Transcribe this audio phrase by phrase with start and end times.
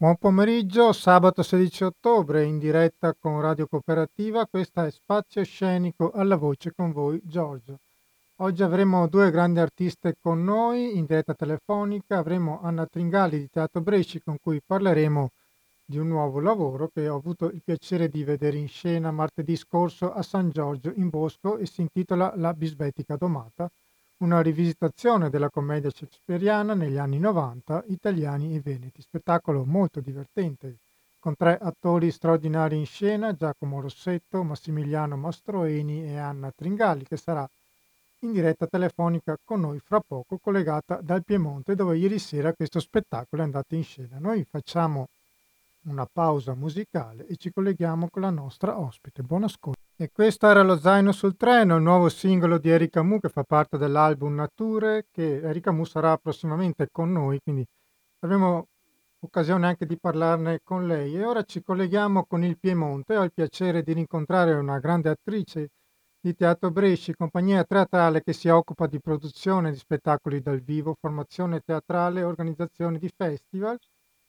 [0.00, 6.36] Buon pomeriggio, sabato 16 ottobre in diretta con Radio Cooperativa, questa è Spazio Scenico alla
[6.36, 7.80] voce con voi Giorgio.
[8.36, 13.80] Oggi avremo due grandi artiste con noi in diretta telefonica, avremo Anna Tringali di Teatro
[13.80, 15.30] Bresci con cui parleremo
[15.84, 20.12] di un nuovo lavoro che ho avuto il piacere di vedere in scena martedì scorso
[20.12, 23.68] a San Giorgio in Bosco e si intitola La bisbetica domata
[24.18, 29.00] una rivisitazione della commedia shakespeariana negli anni 90, italiani e veneti.
[29.00, 30.78] Spettacolo molto divertente,
[31.20, 37.48] con tre attori straordinari in scena, Giacomo Rossetto, Massimiliano Mastroeni e Anna Tringali, che sarà
[38.22, 43.42] in diretta telefonica con noi fra poco, collegata dal Piemonte, dove ieri sera questo spettacolo
[43.42, 44.18] è andato in scena.
[44.18, 45.06] Noi facciamo
[45.84, 49.22] una pausa musicale e ci colleghiamo con la nostra ospite.
[49.22, 49.78] Buon ascolto.
[49.96, 53.42] E questo era Lo zaino sul treno, il nuovo singolo di Erika Mu che fa
[53.42, 57.66] parte dell'album Nature, che Erika Mu sarà prossimamente con noi, quindi
[58.20, 58.68] avremo
[59.20, 61.16] occasione anche di parlarne con lei.
[61.16, 63.16] E ora ci colleghiamo con il Piemonte.
[63.16, 65.70] Ho il piacere di rincontrare una grande attrice
[66.20, 71.60] di Teatro Bresci, compagnia teatrale che si occupa di produzione di spettacoli dal vivo, formazione
[71.60, 73.78] teatrale e organizzazione di festival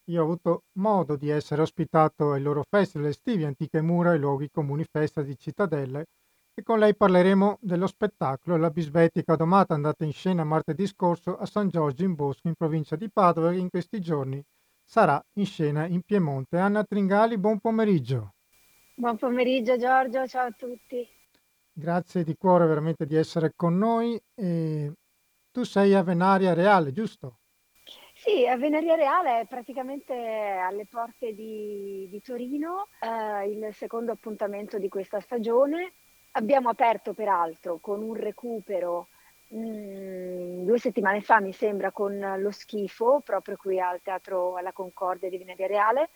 [0.09, 4.49] io ho avuto modo di essere ospitato ai loro festival estivi, Antiche Mura e Luoghi
[4.49, 6.05] Comuni Festa di Cittadelle
[6.53, 11.45] e con lei parleremo dello spettacolo La Bisbetica Domata andata in scena martedì scorso a
[11.45, 14.43] San Giorgio in Bosco in provincia di Padova e in questi giorni
[14.83, 16.57] sarà in scena in Piemonte.
[16.57, 18.33] Anna Tringali, buon pomeriggio.
[18.95, 21.07] Buon pomeriggio Giorgio, ciao a tutti.
[21.71, 24.19] Grazie di cuore veramente di essere con noi.
[24.33, 24.91] E
[25.52, 27.37] tu sei a Venaria Reale, giusto?
[28.31, 34.77] Sì, a Venaria Reale è praticamente alle porte di, di Torino, eh, il secondo appuntamento
[34.77, 35.94] di questa stagione.
[36.33, 39.08] Abbiamo aperto peraltro con un recupero
[39.47, 44.73] mh, mm, due settimane fa, mi sembra, con lo schifo, proprio qui al Teatro alla
[44.73, 46.09] Concordia di Venaria Reale,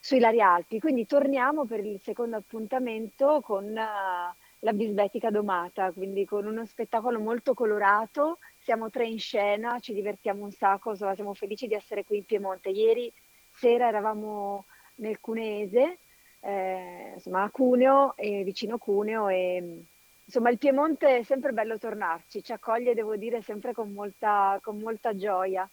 [0.00, 0.80] sui Lari Alpi.
[0.80, 7.20] Quindi torniamo per il secondo appuntamento con uh, la Bisbetica Domata, quindi con uno spettacolo
[7.20, 8.38] molto colorato
[8.68, 12.26] siamo tre in scena, ci divertiamo un sacco, insomma, siamo felici di essere qui in
[12.26, 12.68] Piemonte.
[12.68, 13.10] Ieri
[13.50, 16.00] sera eravamo nel Cunese,
[16.40, 19.86] eh, insomma a Cuneo, e vicino Cuneo e
[20.22, 24.76] insomma il Piemonte è sempre bello tornarci, ci accoglie devo dire sempre con molta, con
[24.76, 25.66] molta gioia.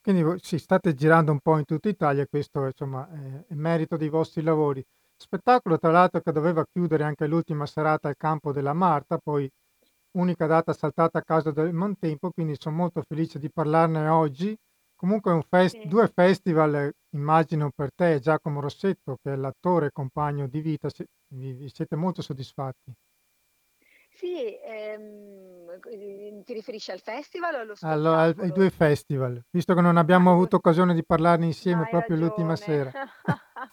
[0.00, 3.08] Quindi voi state girando un po' in tutta Italia, questo insomma,
[3.48, 4.84] è merito dei vostri lavori.
[5.16, 9.50] Spettacolo tra l'altro che doveva chiudere anche l'ultima serata al campo della Marta, poi
[10.18, 14.56] unica data saltata a causa del maltempo, quindi sono molto felice di parlarne oggi.
[14.94, 15.80] Comunque un fest- Sì.
[15.82, 21.06] due festival, immagino per te, Giacomo Rossetto, che è l'attore e compagno di vita, se-
[21.34, 22.92] vi, vi siete molto soddisfatti.
[24.10, 25.78] Sì, ehm,
[26.44, 30.04] ti riferisci al festival o allo Allora, ai ai due festival, visto che non Ah,
[30.04, 30.48] abbiamo i due.
[30.48, 32.56] avuto occasione di parlarne insieme Hai proprio l'ultima ragione.
[32.56, 32.92] sera.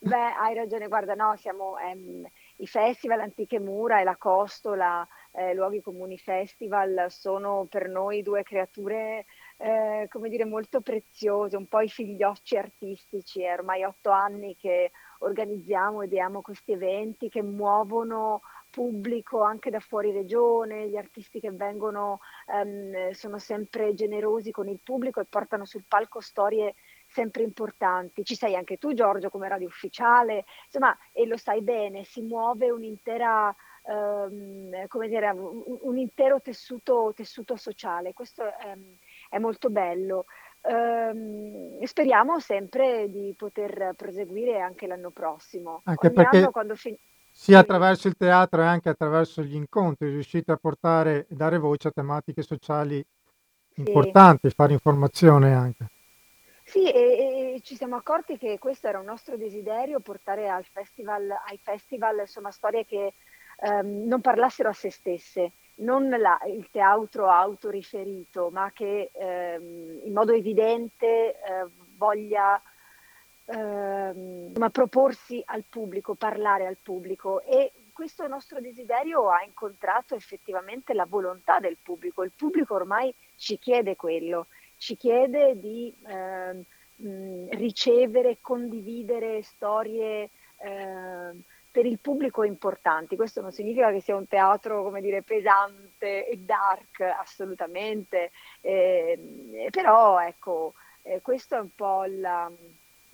[0.00, 0.88] Beh, hai ragione.
[0.88, 2.26] Guarda, no, siamo ehm,
[2.58, 8.42] i festival Antiche Mura e la Costola, eh, Luoghi Comuni Festival, sono per noi due
[8.42, 9.26] creature,
[9.58, 13.42] eh, come dire, molto preziose, un po' i figliocci artistici.
[13.42, 18.40] È ormai otto anni che organizziamo e diamo questi eventi che muovono
[18.70, 24.80] pubblico anche da fuori regione, gli artisti che vengono ehm, sono sempre generosi con il
[24.82, 26.74] pubblico e portano sul palco storie
[27.16, 28.24] sempre importanti.
[28.24, 32.70] Ci sei anche tu, Giorgio, come radio ufficiale, insomma, e lo sai bene, si muove
[32.70, 33.54] un'intera,
[33.86, 38.12] ehm, come dire, un, un intero tessuto, tessuto sociale.
[38.12, 38.76] Questo è,
[39.30, 40.26] è molto bello.
[40.68, 45.82] E speriamo sempre di poter proseguire anche l'anno prossimo.
[45.84, 46.96] Anche Ogni anno perché quando fin-
[47.30, 51.88] sia attraverso il teatro e anche attraverso gli incontri riuscite a portare e dare voce
[51.88, 53.04] a tematiche sociali
[53.74, 53.82] Sì.
[53.82, 55.86] importanti, fare informazione anche.
[56.68, 61.30] Sì, e, e ci siamo accorti che questo era un nostro desiderio, portare al festival,
[61.46, 63.14] ai festival insomma, storie che
[63.60, 70.12] ehm, non parlassero a se stesse, non la- il teatro autoriferito, ma che ehm, in
[70.12, 71.66] modo evidente eh,
[71.96, 72.60] voglia
[73.46, 81.06] ehm, proporsi al pubblico, parlare al pubblico e questo nostro desiderio ha incontrato effettivamente la
[81.06, 82.22] volontà del pubblico.
[82.24, 84.48] Il pubblico ormai ci chiede quello,
[84.86, 91.42] ci chiede di mh, ricevere, condividere storie ehm,
[91.72, 93.16] per il pubblico importanti.
[93.16, 98.30] Questo non significa che sia un teatro, come dire, pesante e dark, assolutamente,
[98.60, 99.18] eh,
[99.72, 102.48] però ecco, eh, questo è un po' la,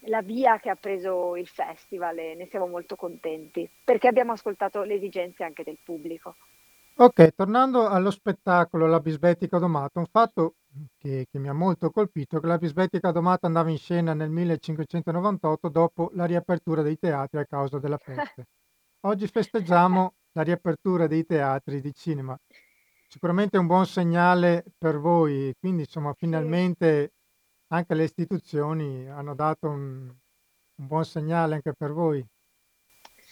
[0.00, 4.82] la via che ha preso il festival e ne siamo molto contenti, perché abbiamo ascoltato
[4.82, 6.36] le esigenze anche del pubblico.
[6.96, 10.56] Ok, tornando allo spettacolo La bisbetica domata, un fatto
[10.98, 15.68] che, che mi ha molto colpito, che la bisbetica domata andava in scena nel 1598
[15.68, 18.46] dopo la riapertura dei teatri a causa della peste.
[19.00, 22.38] Oggi festeggiamo la riapertura dei teatri di cinema.
[23.08, 27.12] Sicuramente è un buon segnale per voi, quindi insomma finalmente
[27.68, 32.24] anche le istituzioni hanno dato un, un buon segnale anche per voi.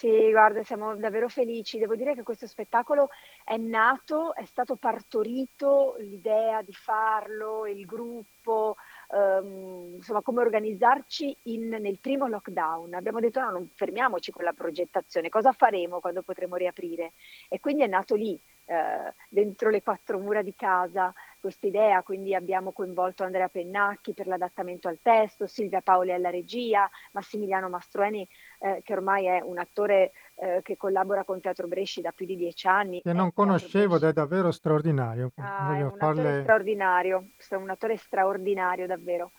[0.01, 1.77] Sì, guarda, siamo davvero felici.
[1.79, 3.11] Devo dire che questo spettacolo
[3.45, 8.77] è nato, è stato partorito l'idea di farlo, il gruppo,
[9.13, 12.95] ehm, insomma, come organizzarci in- nel primo lockdown.
[12.95, 17.13] Abbiamo detto no, non fermiamoci con la progettazione, cosa faremo quando potremo riaprire?
[17.51, 22.03] E quindi è nato lì, eh, dentro le quattro mura di casa, questa idea.
[22.03, 28.27] Quindi abbiamo coinvolto Andrea Pennacchi per l'adattamento al testo, Silvia Paoli alla regia, Massimiliano Mastroeni
[28.61, 32.37] eh, che ormai è un attore eh, che collabora con Teatro Bresci da più di
[32.37, 33.01] dieci anni.
[33.01, 35.33] Che È non conoscevo ed è davvero straordinario.
[35.37, 36.43] Ah, è un attore farle...
[36.43, 39.33] straordinario, è un attore straordinario davvero.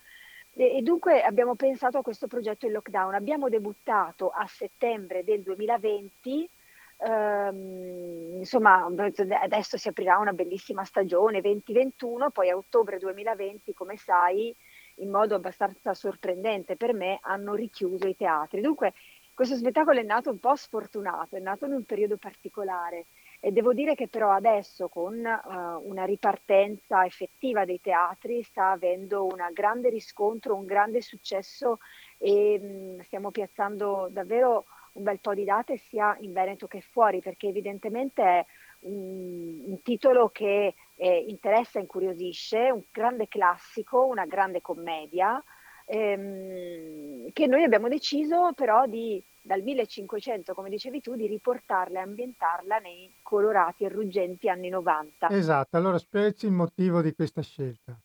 [0.54, 3.14] E, e dunque abbiamo pensato a questo progetto in lockdown.
[3.14, 6.50] Abbiamo debuttato a settembre del 2020,
[6.98, 8.88] ehm, insomma
[9.42, 14.56] adesso si aprirà una bellissima stagione 2021, poi a ottobre 2020, come sai,
[15.02, 18.62] in modo abbastanza sorprendente per me, hanno richiuso i teatri.
[18.62, 18.94] Dunque
[19.34, 23.06] questo spettacolo è nato un po' sfortunato, è nato in un periodo particolare
[23.40, 29.26] e devo dire che però adesso con uh, una ripartenza effettiva dei teatri sta avendo
[29.26, 31.80] un grande riscontro, un grande successo
[32.20, 37.20] e mh, stiamo piazzando davvero un bel po' di date sia in Veneto che fuori
[37.20, 38.46] perché evidentemente è
[38.82, 45.44] un, un titolo che eh, interessa e incuriosisce, un grande classico, una grande commedia
[45.86, 52.04] ehm, che noi abbiamo deciso però di dal 1500, come dicevi tu, di riportarla e
[52.04, 55.30] ambientarla nei colorati e ruggenti anni 90.
[55.30, 58.00] Esatto, allora spiegaci il motivo di questa scelta.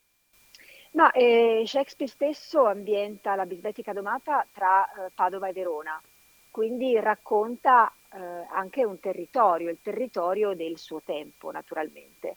[0.93, 6.01] Ma eh, Shakespeare stesso ambienta la bisbetica domata tra eh, Padova e Verona,
[6.57, 8.19] quindi racconta eh,
[8.51, 12.37] anche un territorio, il territorio del suo tempo, naturalmente.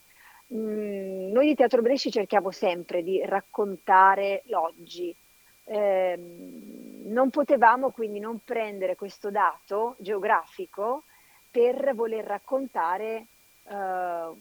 [0.53, 5.15] Mm, noi di Teatro Bresci cerchiamo sempre di raccontare l'oggi,
[5.63, 6.19] eh,
[7.05, 11.03] non potevamo quindi non prendere questo dato geografico
[11.49, 13.25] per voler raccontare
[13.63, 14.37] uh,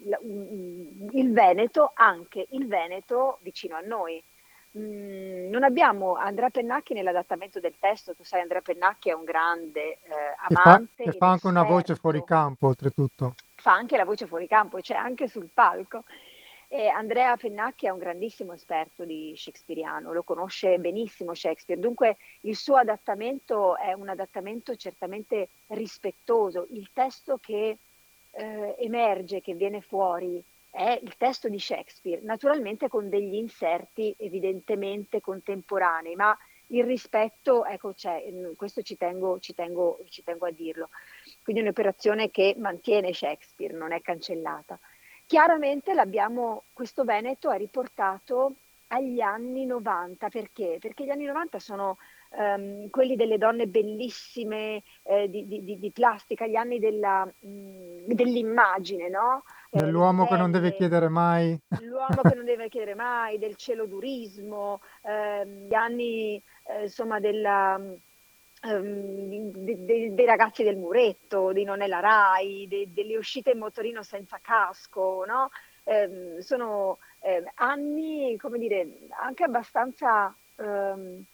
[1.12, 4.20] il Veneto, anche il Veneto vicino a noi.
[4.78, 9.94] Mm, non abbiamo Andrea Pennacchi nell'adattamento del testo, tu sai Andrea Pennacchi è un grande
[9.94, 9.98] eh,
[10.48, 10.90] amante.
[10.94, 13.34] Che fa, che fa anche una voce fuori campo oltretutto.
[13.56, 16.04] Fa anche la voce fuori campo, c'è cioè anche sul palco.
[16.70, 22.54] E Andrea Pennacchi è un grandissimo esperto di shakespeariano, lo conosce benissimo Shakespeare, dunque il
[22.54, 26.66] suo adattamento è un adattamento certamente rispettoso.
[26.70, 27.78] Il testo che
[28.32, 35.20] eh, emerge, che viene fuori, è il testo di Shakespeare, naturalmente con degli inserti evidentemente
[35.20, 36.36] contemporanei, ma
[36.68, 38.22] il rispetto, ecco, c'è,
[38.56, 40.90] questo ci tengo, ci, tengo, ci tengo a dirlo.
[41.42, 44.78] Quindi è un'operazione che mantiene Shakespeare, non è cancellata.
[45.26, 45.92] Chiaramente
[46.72, 48.54] questo Veneto è riportato
[48.88, 50.78] agli anni 90, perché?
[50.80, 51.98] Perché gli anni 90 sono
[52.30, 59.08] um, quelli delle donne bellissime eh, di, di, di, plastica, gli anni della, mh, dell'immagine,
[59.08, 59.44] no?
[59.70, 61.58] Eh, Dell'uomo che non deve chiedere mai.
[61.80, 67.80] L'uomo che non deve chiedere mai, del celodurismo, eh, gli anni eh, insomma della
[68.60, 73.52] Um, de, de, dei ragazzi del muretto, di Non è la Rai, de, delle uscite
[73.52, 75.50] in motorino senza casco, no?
[75.84, 81.24] um, sono um, anni, come dire, anche abbastanza ehm,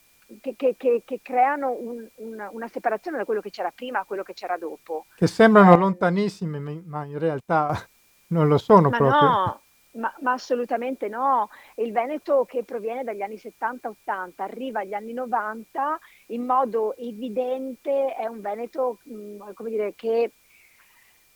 [0.41, 4.05] che, che, che, che, creano un, un, una separazione da quello che c'era prima a
[4.05, 5.07] quello che c'era dopo.
[5.15, 7.75] Che sembrano lontanissime, ma in realtà
[8.29, 9.29] non lo sono ma proprio.
[9.29, 9.61] No,
[9.93, 11.51] ma, ma, assolutamente no.
[11.77, 18.27] Il Veneto che proviene dagli anni 70-80 arriva agli anni 90 in modo evidente, è
[18.27, 20.33] un Veneto mh, come dire, che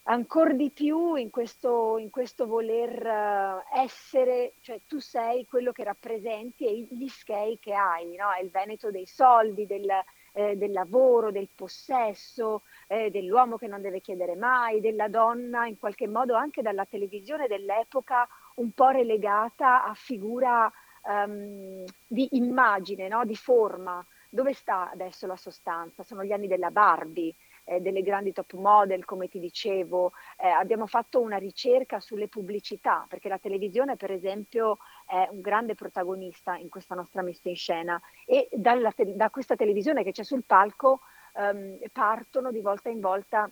[0.09, 5.85] ancora di più in questo, in questo voler uh, essere, cioè tu sei quello che
[5.85, 8.31] rappresenti e gli schei che hai, no?
[8.31, 9.89] è il Veneto dei soldi, del,
[10.33, 15.79] eh, del lavoro, del possesso, eh, dell'uomo che non deve chiedere mai, della donna in
[15.79, 20.73] qualche modo anche dalla televisione dell'epoca un po' relegata a figura
[21.03, 23.25] um, di immagine, no?
[23.25, 24.05] di forma.
[24.31, 26.03] Dove sta adesso la sostanza?
[26.03, 27.35] Sono gli anni della Barbie,
[27.69, 30.13] eh, delle grandi top model, come ti dicevo.
[30.39, 35.75] Eh, abbiamo fatto una ricerca sulle pubblicità, perché la televisione, per esempio, è un grande
[35.75, 40.45] protagonista in questa nostra messa in scena e te- da questa televisione che c'è sul
[40.45, 41.01] palco
[41.35, 43.51] um, partono di volta in volta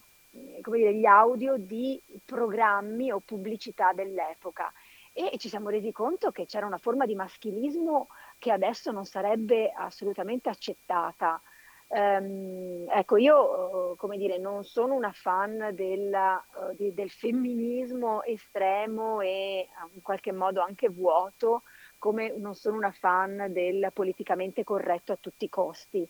[0.61, 4.73] come dire, gli audio di programmi o pubblicità dell'epoca
[5.13, 8.09] e ci siamo resi conto che c'era una forma di maschilismo
[8.39, 11.41] che adesso non sarebbe assolutamente accettata.
[11.89, 19.69] Um, ecco, io, come dire, non sono una fan della, uh, del femminismo estremo e
[19.93, 21.63] in qualche modo anche vuoto,
[21.99, 26.07] come non sono una fan del politicamente corretto a tutti i costi.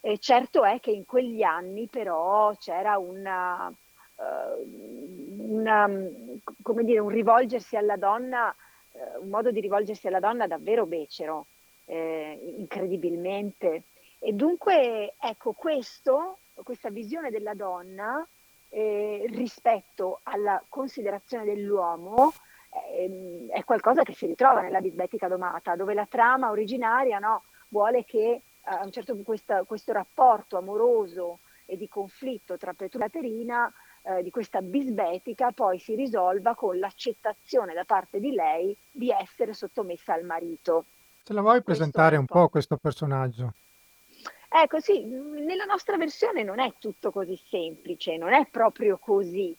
[0.00, 5.90] E certo è che in quegli anni però c'era una, uh, una,
[6.62, 8.54] come dire, un rivolgersi alla donna,
[8.92, 11.46] uh, un modo di rivolgersi alla donna davvero becero,
[11.86, 13.82] eh, incredibilmente.
[14.26, 18.26] E dunque, ecco, questo, questa visione della donna
[18.70, 22.32] eh, rispetto alla considerazione dell'uomo
[22.90, 28.04] eh, è qualcosa che si ritrova nella bisbetica domata, dove la trama originaria no, vuole
[28.04, 33.10] che a un certo punto questa, questo rapporto amoroso e di conflitto tra Petruccia e
[33.10, 39.08] Caterina eh, di questa bisbetica poi si risolva con l'accettazione da parte di lei di
[39.08, 40.86] essere sottomessa al marito.
[41.22, 42.40] Ce la vuoi presentare un po'.
[42.40, 43.52] po' questo personaggio?
[44.58, 49.54] Ecco, sì, nella nostra versione non è tutto così semplice, non è proprio così.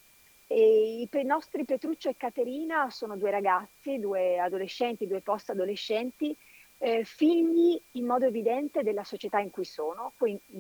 [0.48, 6.36] E I nostri Petruccio e Caterina sono due ragazzi, due adolescenti, due post-adolescenti,
[6.80, 10.14] eh, figli in modo evidente della società in cui sono,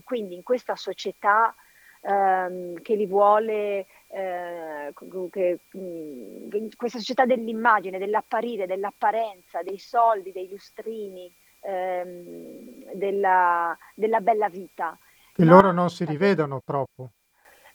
[0.03, 1.55] quindi in questa società
[2.01, 4.93] ehm, che li vuole, eh,
[5.31, 11.31] che, mh, questa società dell'immagine, dell'apparire, dell'apparenza, dei soldi, dei lustrini,
[11.67, 14.97] ehm, della, della, bella vita.
[15.33, 17.11] Che Ma, loro non si rivedono troppo.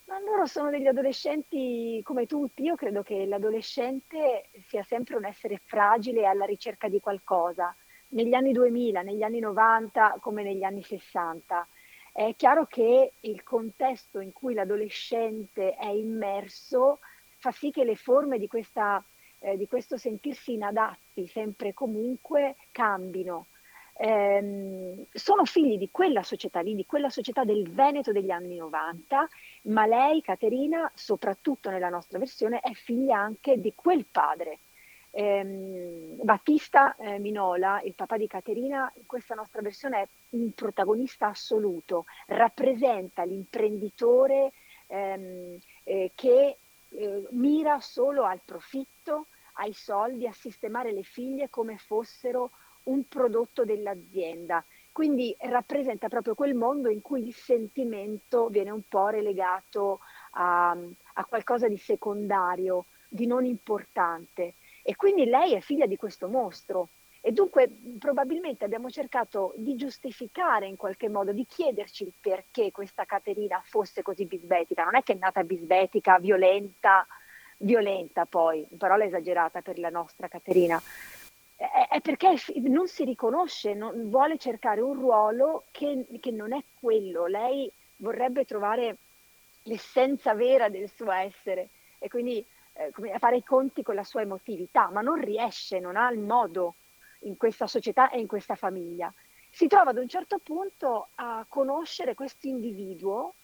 [0.07, 2.63] Ma loro sono degli adolescenti come tutti.
[2.63, 7.75] Io credo che l'adolescente sia sempre un essere fragile alla ricerca di qualcosa.
[8.09, 11.67] Negli anni 2000, negli anni 90, come negli anni 60.
[12.13, 16.99] È chiaro che il contesto in cui l'adolescente è immerso
[17.39, 19.03] fa sì che le forme di, questa,
[19.41, 23.47] eh, di questo sentirsi inadatti sempre e comunque cambino
[23.95, 29.29] ehm, sono figli di quella società lì, di quella società del Veneto degli anni 90,
[29.63, 34.59] ma lei, Caterina, soprattutto nella nostra versione, è figlia anche di quel padre.
[35.15, 41.29] Eh, Battista eh, Minola, il papà di Caterina, in questa nostra versione è un protagonista
[41.29, 44.53] assoluto, rappresenta l'imprenditore
[44.87, 46.57] ehm, eh, che
[46.89, 52.53] eh, mira solo al profitto, ai soldi, a sistemare le figlie come fossero
[52.85, 54.65] un prodotto dell'azienda.
[54.93, 60.01] Quindi rappresenta proprio quel mondo in cui il sentimento viene un po' relegato
[60.33, 64.55] a, a qualcosa di secondario, di non importante.
[64.83, 66.91] E quindi lei è figlia di questo mostro.
[67.25, 67.71] E dunque
[68.01, 74.03] probabilmente abbiamo cercato di giustificare in qualche modo, di chiederci il perché questa Caterina fosse
[74.03, 74.83] così bisbetica.
[74.83, 77.07] Non è che è nata bisbetica, violenta,
[77.59, 80.83] violenta poi, parola esagerata per la nostra Caterina,
[81.89, 87.27] è perché non si riconosce, non, vuole cercare un ruolo che, che, non è quello.
[87.27, 88.97] Lei vorrebbe trovare
[89.65, 94.89] l'essenza vera del suo essere e quindi eh, fare i conti con la sua emotività,
[94.91, 96.75] ma non riesce, non ha il modo
[97.21, 99.13] in questa società e in questa famiglia.
[99.49, 103.35] Si trova ad un certo punto a conoscere questo individuo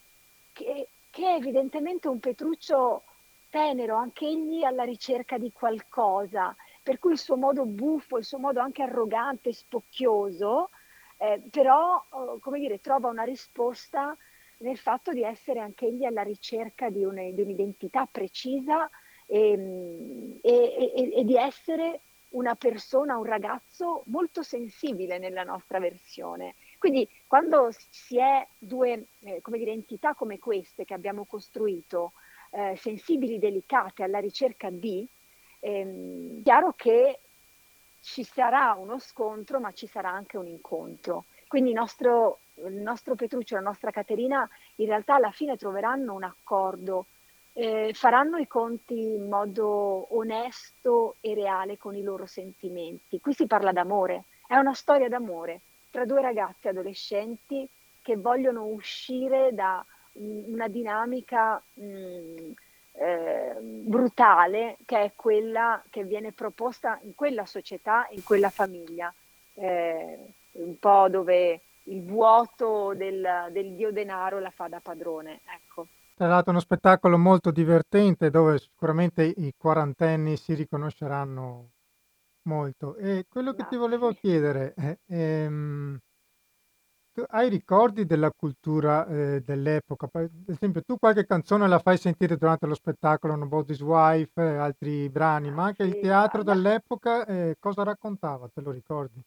[0.52, 3.02] che, che è evidentemente un Petruccio
[3.50, 6.56] tenero, anche egli alla ricerca di qualcosa
[6.88, 10.70] per cui il suo modo buffo, il suo modo anche arrogante, spocchioso,
[11.18, 14.16] eh, però, oh, come dire, trova una risposta
[14.60, 18.88] nel fatto di essere anche egli alla ricerca di, un, di un'identità precisa
[19.26, 26.54] e, e, e, e, di essere una persona, un ragazzo molto sensibile nella nostra versione.
[26.78, 32.12] Quindi quando si è due eh, come dire, entità come queste che abbiamo costruito,
[32.52, 35.06] eh, sensibili, delicate, alla ricerca di,
[35.60, 37.20] ehm, chiaro che
[38.00, 41.24] ci sarà uno scontro, ma ci sarà anche un incontro.
[41.46, 46.14] Quindi il nostro, il nostro Petruccio e la nostra Caterina in realtà alla fine troveranno
[46.14, 47.06] un accordo,
[47.54, 53.20] eh, faranno i conti in modo onesto e reale con i loro sentimenti.
[53.20, 55.60] Qui si parla d'amore, è una storia d'amore
[55.90, 57.68] tra due ragazzi adolescenti
[58.02, 62.50] che vogliono uscire da una dinamica mh, mm,
[62.98, 69.12] eh, brutale che è quella che viene proposta in quella società, in quella famiglia,
[69.54, 75.40] eh, un po' dove il vuoto del, del, dio denaro la fa da padrone.
[75.46, 75.86] Ecco.
[76.14, 81.70] Tra l'altro uno spettacolo molto divertente dove sicuramente i quarantenni si riconosceranno
[82.42, 82.96] molto.
[82.96, 86.07] E quello che ti volevo chiedere è, ehm, tu
[87.26, 90.06] hai ricordi della cultura, ehm, dell'epoca?
[90.08, 94.56] Poi, ad esempio, tu qualche canzone la fai sentire durante lo spettacolo Nobody's Wife e
[94.56, 96.42] altri brani, ma anche il sì, teatro guarda.
[96.42, 99.20] dell'epoca, ehm, cosa raccontava, te lo ricordi?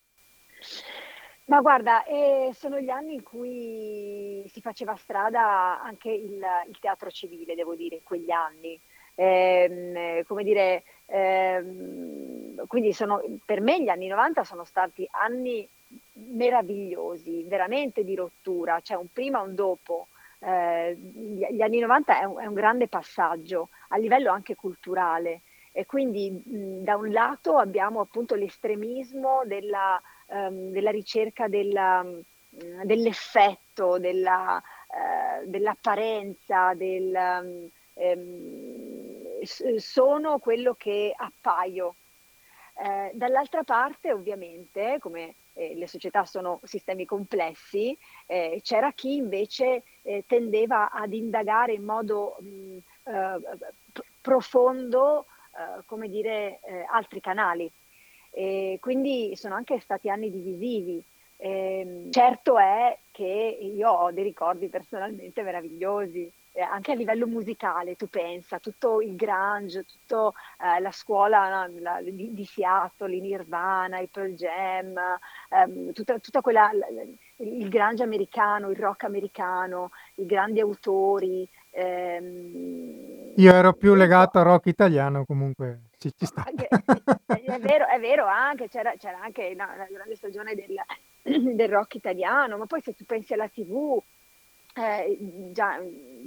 [1.45, 7.09] Ma guarda, ehm, sono gli anni in cui si faceva strada anche il il teatro
[7.11, 8.79] civile, devo dire, in quegli anni.
[9.15, 15.67] Ehm, come dire, ehm, quindi sono per me gli anni '90 sono stati anni
[16.29, 20.07] meravigliosi, veramente di rottura, c'è un prima e un dopo.
[20.39, 20.95] Ehm,
[21.51, 26.31] gli anni '90 è un è un grande passaggio a livello anche culturale e quindi,
[26.45, 32.03] mhmm, da un lato abbiamo appunto l'estremismo della ehm, della ricerca della
[32.83, 37.15] dell'effetto, della ehm, dell'apparenza, del
[37.93, 39.41] ehm,
[39.77, 41.95] sono quello che appaio.
[42.83, 49.83] Ehm, dall'altra parte ovviamente, come, ehm, le società sono sistemi complessi, ehm, c'era chi invece,
[50.03, 53.41] ehm, tendeva ad indagare in modo, mhmm, uhm,
[53.93, 55.25] p profondo,
[55.57, 57.71] uhm, come dire, ehm, altri canali.
[58.33, 61.03] E quindi sono anche stati anni divisivi.
[61.37, 67.95] Ehm, certo è che io ho dei ricordi personalmente meravigliosi, e anche a livello musicale,
[67.95, 73.21] tu pensa, tutto il grunge, tutto, ehm, la scuola no, la di di Seattle, i
[73.21, 74.93] Nirvana, i Pearl Jam,
[75.49, 76.69] ehm, tutta tutta quella
[77.37, 84.45] il grunge americano, il rock americano, i grandi autori, ehm, Io ero più legato al
[84.45, 86.69] rock italiano, comunque ci ci sì, è
[87.55, 90.75] è vero è vero anche, c'era c'era anche no, la grande stagione del
[91.23, 94.01] del rock italiano, ma poi se tu pensi alla TV,
[94.75, 95.79] ehm, già,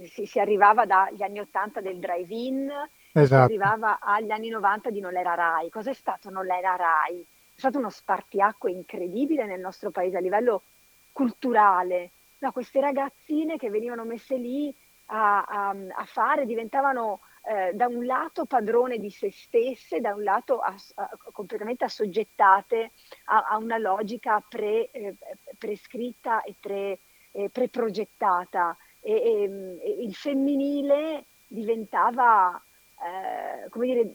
[0.05, 2.71] si si arrivava dagli anni '80 del drive-in
[3.17, 3.41] e si Esatto.
[3.41, 5.71] arrivava agli anni '90 di Non era Rai.
[5.71, 7.23] Cos'è stato Non era Rai?
[7.23, 10.65] È stato uno spartiacque incredibile nel nostro paese a livello
[11.13, 12.13] culturale.
[12.39, 14.75] No, queste ragazzine che venivano messe lì
[15.07, 20.23] a a a fare diventavano, ehm, da un lato padrone di se stesse, da un
[20.25, 20.93] lato ass
[21.33, 22.93] completamente assoggettate
[23.27, 25.17] a a una logica pre ehm,
[25.59, 26.99] prescritta e pre
[27.35, 28.77] ehm, preprogettata.
[29.01, 32.61] E, ehm, e il femminile diventava,
[33.05, 34.15] ehm, come dire,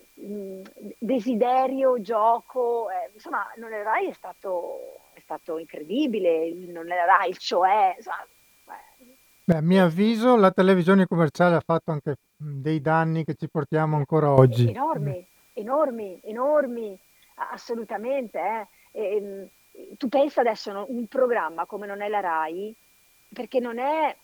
[0.98, 7.06] desiderio, gioco, ehm, insomma Non era Rai è stato è stato incredibile, il Non era
[7.06, 8.26] Rai, il Cioè, insomma,
[9.44, 13.96] beh, a mio avviso la televisione commerciale ha fatto anche, dei danni che ci portiamo
[13.96, 14.70] ancora E oggi.
[14.70, 17.00] Enormi, enormi, enormi,
[17.52, 18.68] assolutamente, eh.
[18.92, 19.48] Ehm,
[19.98, 22.76] tu pensa adesso, un programma come Non è la Rai,
[23.34, 24.16] perché non è,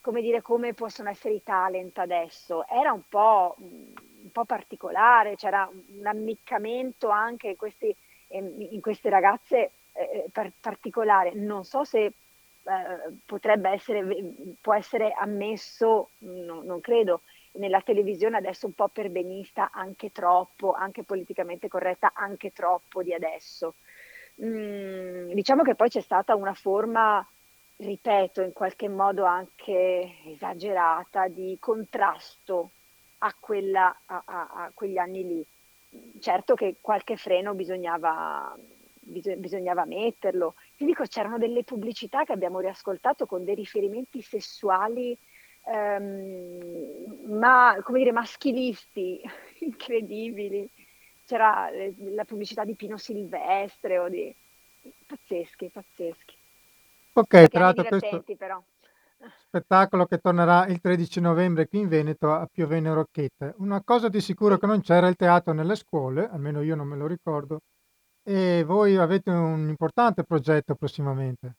[0.00, 3.92] come dire, come possono essere i talent adesso, era un po', mhmm,
[4.24, 7.94] un po' particolare, c'era un ammiccamento anche in questi
[8.30, 11.32] in queste ragazze, ehm, par particolare.
[11.34, 12.12] Non so se,
[12.64, 14.04] ehm, potrebbe essere
[14.60, 21.04] può essere ammesso, no non credo, nella televisione adesso un po' perbenista, anche troppo, anche
[21.04, 23.76] politicamente corretta, anche troppo di adesso.
[24.36, 27.26] Mhmm, diciamo che poi c'è stata una forma,
[27.78, 32.72] ripeto, in qualche modo anche esagerata, di contrasto
[33.18, 35.46] a quella a a a quegli anni lì.
[36.20, 38.54] Certo che qualche freno bisognava
[39.00, 40.54] biso bisognava metterlo.
[40.76, 45.16] Ti dico, c'erano delle pubblicità che abbiamo riascoltato con dei riferimenti sessuali,
[45.66, 49.20] ehm, ma come dire, maschilisti,
[49.60, 50.68] incredibili.
[51.24, 51.68] C'era,
[52.14, 54.34] la pubblicità di Pino Silvestre o di
[55.06, 56.37] pazzeschi, pazzeschi.
[57.18, 58.62] Okay, Stati tra l'altro questo però.
[59.48, 63.54] spettacolo che tornerà il 13 novembre qui in Veneto a Piovene Rocchette.
[63.58, 66.96] Una cosa di sicuro che non c'era il teatro nelle scuole, almeno io non me
[66.96, 67.62] lo ricordo,
[68.22, 71.56] e voi avete un importante progetto prossimamente.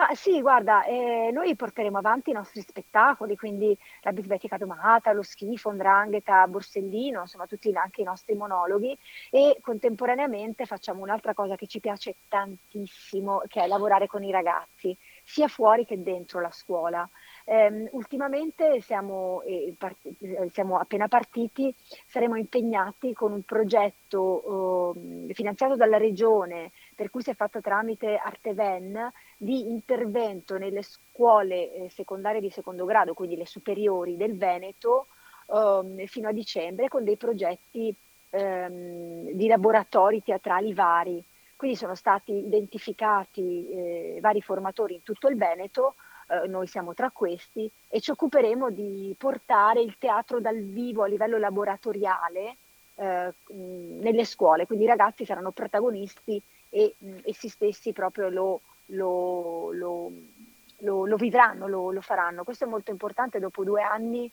[0.00, 5.22] Ma sì, guarda, ehm, noi porteremo avanti i nostri spettacoli, quindi La bisbetica domata, Lo
[5.22, 8.96] schifo, 'Ndrangheta, Borsellino, insomma tutti anche i nostri monologhi
[9.30, 14.96] e contemporaneamente facciamo un'altra cosa che ci piace tantissimo, che è lavorare con i ragazzi,
[15.22, 17.06] sia fuori che dentro la scuola.
[17.44, 21.74] Ehm, ultimamente siamo, ehm, part ehm, siamo appena partiti,
[22.06, 28.16] saremo impegnati con un progetto, uhm, finanziato dalla regione, per cui si è fatto tramite
[28.16, 29.10] Arteven,
[29.42, 35.06] di intervento nelle scuole, ehm, secondarie di secondo grado, quindi le superiori del Veneto,
[35.46, 37.94] uhm, fino a dicembre con dei progetti,
[38.30, 41.24] ehm, di laboratori teatrali vari.
[41.56, 45.94] Quindi sono stati identificati, ehm, vari formatori in tutto il Veneto,
[46.28, 51.06] uhm, noi siamo tra questi, e ci occuperemo di portare il teatro dal vivo a
[51.06, 52.56] livello laboratoriale,
[52.96, 54.66] ehm, mhmm, nelle scuole.
[54.66, 60.12] Quindi i ragazzi saranno protagonisti e, essi stessi proprio lo lo, lo,
[60.78, 62.44] lo, lo vivranno, lo, faranno.
[62.44, 64.30] Questo è molto importante dopo due anni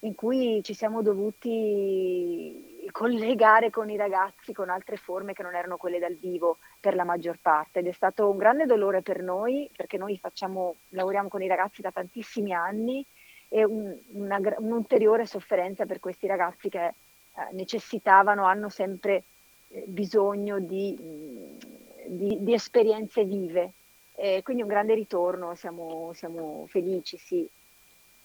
[0.00, 5.76] in cui ci siamo dovuti collegare con i ragazzi con altre forme che non erano
[5.76, 9.70] quelle dal vivo per la maggior parte ed è stato un grande dolore per noi
[9.74, 13.06] perché noi facciamo, lavoriamo con i ragazzi da tantissimi anni
[13.48, 16.94] e un, una, un'ulteriore sofferenza per questi ragazzi che eh,
[17.52, 19.24] necessitavano, hanno sempre
[19.68, 21.56] eh, bisogno di,
[22.08, 23.74] di, di, esperienze vive.
[24.14, 27.48] E quindi un grande ritorno, siamo, siamo felici, sì.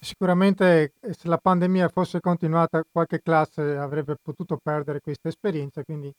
[0.00, 6.12] Sicuramente eh, se la pandemia fosse continuata qualche classe avrebbe potuto perdere questa esperienza, quindi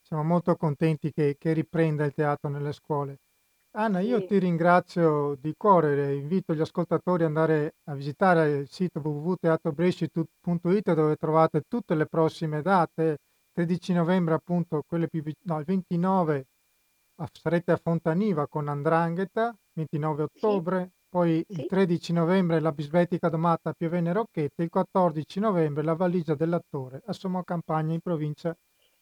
[0.00, 3.18] siamo molto contenti che, che riprenda il teatro nelle scuole.
[3.78, 9.00] Anna, io ti ringrazio di cuore, invito gli ascoltatori ad andare a visitare il sito
[9.00, 13.18] www.teatrobresci.it dove trovate tutte le prossime date,
[13.52, 16.46] 13 novembre appunto, quelle più no, il 29
[17.32, 20.90] sarete a Fontaniva con Andrangheta, 29 ottobre, sì.
[21.08, 21.60] poi sì.
[21.60, 27.02] il 13 novembre la bisbetica domata a Piovene Rocchette, il 14 novembre la valigia dell'attore
[27.06, 28.56] a Sommo Campagna in provincia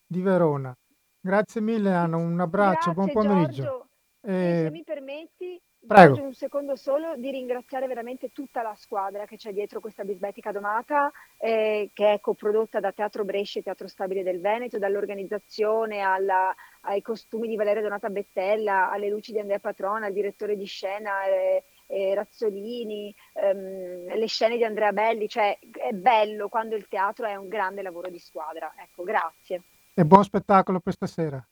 [0.07, 0.77] di Verona.
[1.20, 3.62] Grazie mille Anna, un abbraccio, Grazie, buon pomeriggio.
[3.62, 3.88] Giorgio.
[4.20, 6.22] Eh, se mi permetti, Prego.
[6.22, 11.11] un secondo solo di ringraziare veramente tutta la squadra che c'è dietro questa bisbetica domata,
[11.38, 17.02] eh, che è coprodotta da Teatro Brescia e Teatro Stabile del Veneto, dall'organizzazione alla, ai
[17.02, 21.24] costumi di Valeria Donata Bettella, alle luci di Andrea Patrona, al direttore di scena.
[21.26, 27.26] Eh, eh, Razzolini, ehm, le scene di Andrea Belli, cioè è bello quando il teatro
[27.26, 28.72] è un grande lavoro di squadra.
[28.76, 29.62] Ecco, grazie.
[29.94, 31.46] E buon spettacolo per stasera.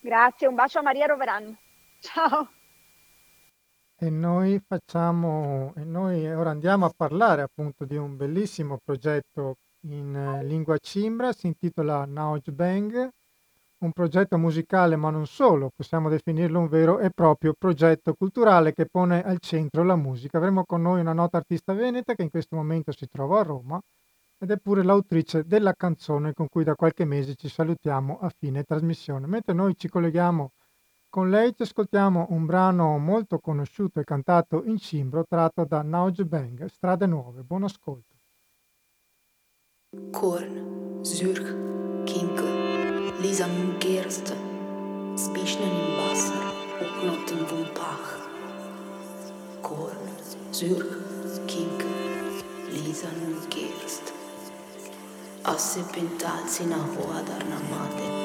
[0.00, 1.56] Grazie, un bacio a Maria Roveran.
[1.98, 2.50] Ciao.
[3.96, 9.56] E noi facciamo, e noi ora andiamo a parlare appunto di un bellissimo progetto
[9.86, 13.08] in eh, lingua cimbra, si intitola Nauj Bang,
[13.84, 18.86] un progetto musicale ma non solo, possiamo definirlo un vero e proprio progetto culturale che
[18.86, 20.38] pone al centro la musica.
[20.38, 23.78] Avremo con noi una nota artista veneta che in questo momento si trova a Roma
[24.38, 28.64] ed è pure l'autrice della canzone con cui da qualche mese ci salutiamo a fine
[28.64, 29.26] trasmissione.
[29.26, 30.52] Mentre noi ci colleghiamo
[31.08, 36.24] con lei ci ascoltiamo un brano molto conosciuto e cantato in cimbro tratto da Nauge
[36.24, 37.42] Bang, Strade Nuove.
[37.42, 38.16] Buon ascolto.
[40.10, 42.63] Korn, Zürch, Kinkel,
[43.24, 43.46] Ліза
[43.82, 44.34] герста,
[45.16, 48.18] спічненим басар, укнутим в умпах.
[49.62, 50.08] Корн,
[50.52, 50.84] зюр,
[51.46, 51.84] кінк,
[52.72, 53.08] Ліза
[53.54, 54.12] герст.
[55.42, 58.24] А се пенталці на гоадар на мати.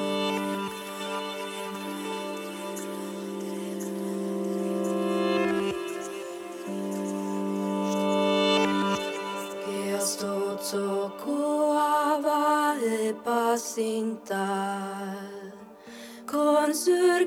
[13.60, 14.49] Sinta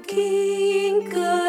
[0.02, 1.43] con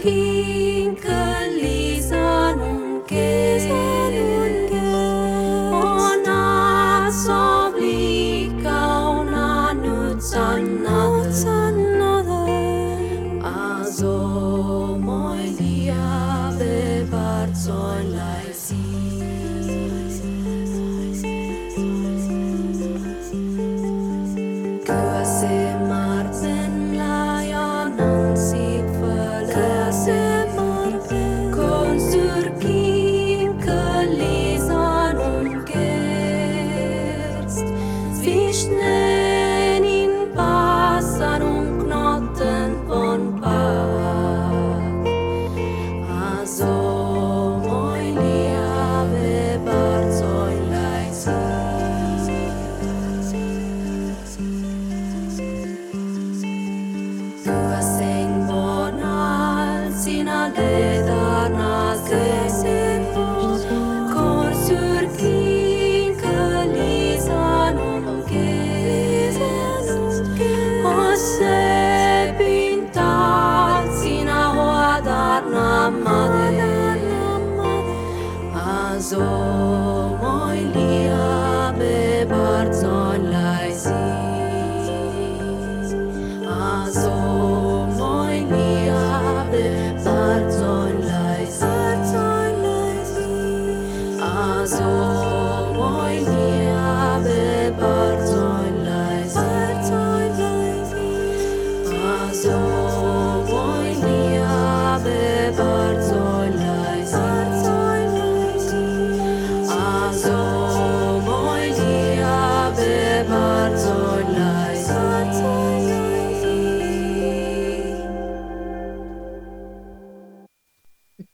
[0.00, 1.27] pink.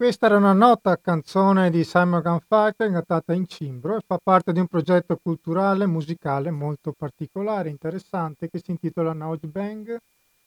[0.05, 4.61] Questa era una nota canzone di Simon Gunfighter cantata in cimbro e fa parte di
[4.61, 9.97] un progetto culturale musicale molto particolare, interessante, che si intitola Nauj Bang.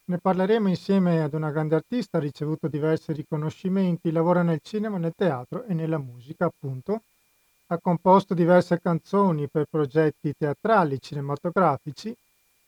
[0.06, 5.14] Ne parleremo insieme ad una grande artista, ha ricevuto diversi riconoscimenti, lavora nel cinema, nel
[5.16, 7.02] teatro e nella musica, appunto.
[7.66, 12.16] Ha composto diverse canzoni per progetti teatrali, cinematografici.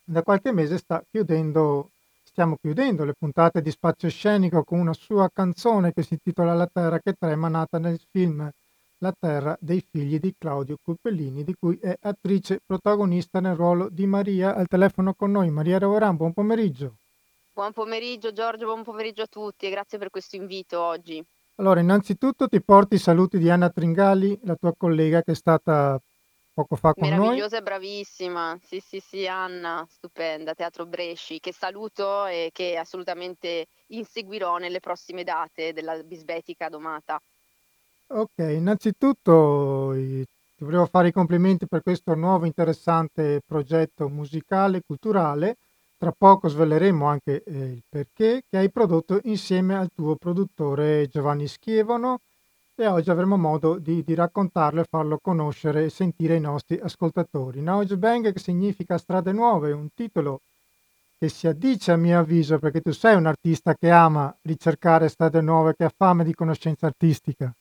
[0.04, 1.92] Da qualche mese sta chiudendo
[2.40, 6.70] stiamo chiudendo le puntate di Spazio Scenico con una sua canzone che si intitola La
[6.72, 8.50] Terra che trema, nata nel film
[9.00, 14.06] La Terra dei figli di Claudio Cuppellini, di cui è attrice protagonista nel ruolo di
[14.06, 14.56] Maria.
[14.56, 16.96] Al telefono con noi, Maria Ravoran, buon pomeriggio.
[17.52, 21.22] Buon pomeriggio Giorgio, buon pomeriggio a tutti e grazie per questo invito oggi.
[21.56, 26.00] Allora, innanzitutto ti porti i saluti di Anna Tringali, la tua collega che è stata
[26.60, 27.18] poco fa con noi.
[27.18, 33.68] Meravigliosa e bravissima, sì sì sì Anna, stupenda, Teatro Bresci, che saluto e che assolutamente
[33.88, 37.20] inseguirò nelle prossime date della bisbetica domata.
[38.12, 45.58] Ok, innanzitutto ti volevo fare i complimenti per questo nuovo interessante progetto musicale, culturale.
[45.96, 51.48] Tra poco sveleremo anche eh, il perché che hai prodotto insieme al tuo produttore Giovanni
[51.48, 52.20] Schievano
[52.82, 57.62] e oggi avremo modo di, di raccontarlo e farlo conoscere e sentire ai nostri ascoltatori.
[57.62, 60.42] Nauj Bang significa strade nuove, un titolo
[61.18, 65.42] che si addice a mio avviso perché tu sei un artista che ama ricercare strade
[65.42, 67.54] nuove, che ha fame di conoscenza artistica.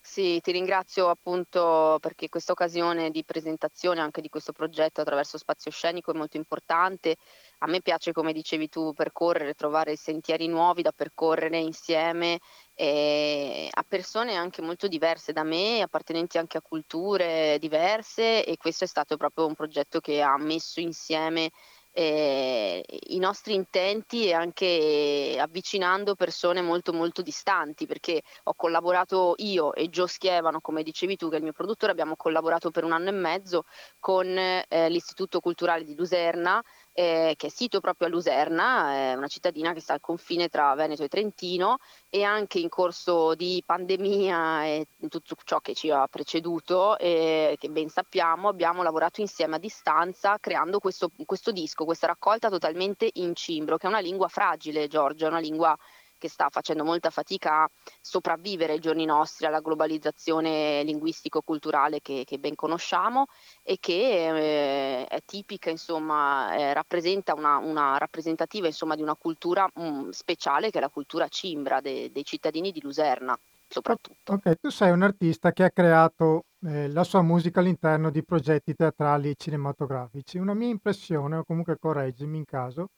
[0.00, 5.70] Sì, ti ringrazio appunto perché questa occasione di presentazione anche di questo progetto attraverso spazio
[5.70, 7.16] scenico è molto importante.
[7.60, 12.38] A me piace, come dicevi tu, percorrere, trovare sentieri nuovi da percorrere insieme
[12.74, 18.84] eh, a persone anche molto diverse da me, appartenenti anche a culture diverse e questo
[18.84, 21.50] è stato proprio un progetto che ha messo insieme
[21.98, 29.74] eh, i nostri intenti e anche avvicinando persone molto molto distanti perché ho collaborato io
[29.74, 32.92] e Gio Schievano come dicevi tu che è il mio produttore abbiamo collaborato per un
[32.92, 33.64] anno e mezzo
[33.98, 36.62] con eh, l'Istituto Culturale di Luserna
[36.98, 40.74] eh, che è sito proprio a Luserna, è una cittadina che sta al confine tra
[40.74, 41.78] Veneto e Trentino
[42.10, 47.68] e anche in corso di pandemia e tutto ciò che ci ha preceduto, eh, che
[47.68, 53.32] ben sappiamo, abbiamo lavorato insieme a distanza creando questo, questo disco, questa raccolta totalmente in
[53.36, 55.78] cimbro, che è una lingua fragile, Giorgio, è una lingua
[56.18, 62.38] che sta facendo molta fatica a sopravvivere ai giorni nostri alla globalizzazione linguistico-culturale che, che
[62.38, 63.26] ben conosciamo
[63.62, 69.68] e che eh, è tipica, insomma, eh, rappresenta una, una, rappresentativa insomma, di una cultura
[69.72, 74.32] mh, mm, speciale che è la cultura cimbra de, dei cittadini di Luserna soprattutto.
[74.32, 78.74] Ok, tu sei un artista che ha creato eh, la sua musica all'interno di progetti
[78.74, 80.38] teatrali e cinematografici.
[80.38, 82.88] Una mia impressione, o comunque correggimi in caso,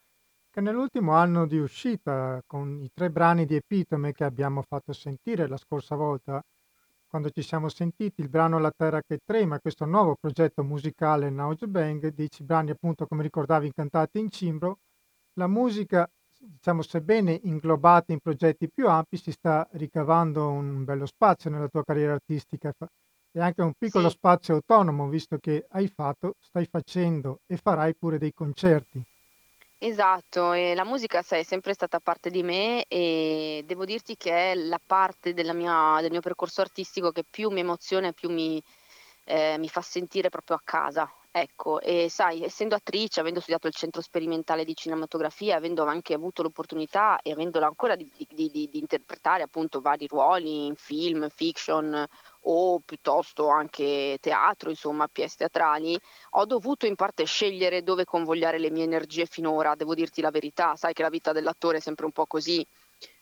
[0.52, 5.46] che nell'ultimo anno di uscita, con i tre brani di Epitome che abbiamo fatto sentire
[5.46, 6.42] la scorsa volta,
[7.06, 11.68] quando ci siamo sentiti, il brano La terra che trema, questo nuovo progetto musicale Nauge
[11.68, 14.78] Bang, 10 brani appunto come ricordavi incantati in cimbro,
[15.34, 21.50] la musica, diciamo sebbene inglobata in progetti più ampi, si sta ricavando un bello spazio
[21.50, 22.72] nella tua carriera artistica
[23.32, 24.16] e anche un piccolo sì.
[24.16, 29.00] spazio autonomo, visto che hai fatto, stai facendo e farai pure dei concerti.
[29.82, 34.52] Esatto, e la musica sai, è sempre stata parte di me e devo dirti che
[34.52, 38.28] è la parte della mia- del mio percorso artistico che più mi emoziona e più
[38.30, 38.62] mi,
[39.24, 41.10] eh, mi fa sentire proprio a casa.
[41.32, 46.42] Ecco, e sai, essendo attrice, avendo studiato il centro sperimentale di cinematografia, avendo anche avuto
[46.42, 52.04] l'opportunità e avendola ancora di, di- di- di interpretare appunto vari ruoli in film, fiction
[52.42, 55.96] o piuttosto anche teatro, insomma, pièce teatrali,
[56.30, 60.74] ho dovuto in parte scegliere dove convogliare le mie energie finora, devo dirti la verità,
[60.74, 62.66] sai che la vita dell'attore è sempre un po' così,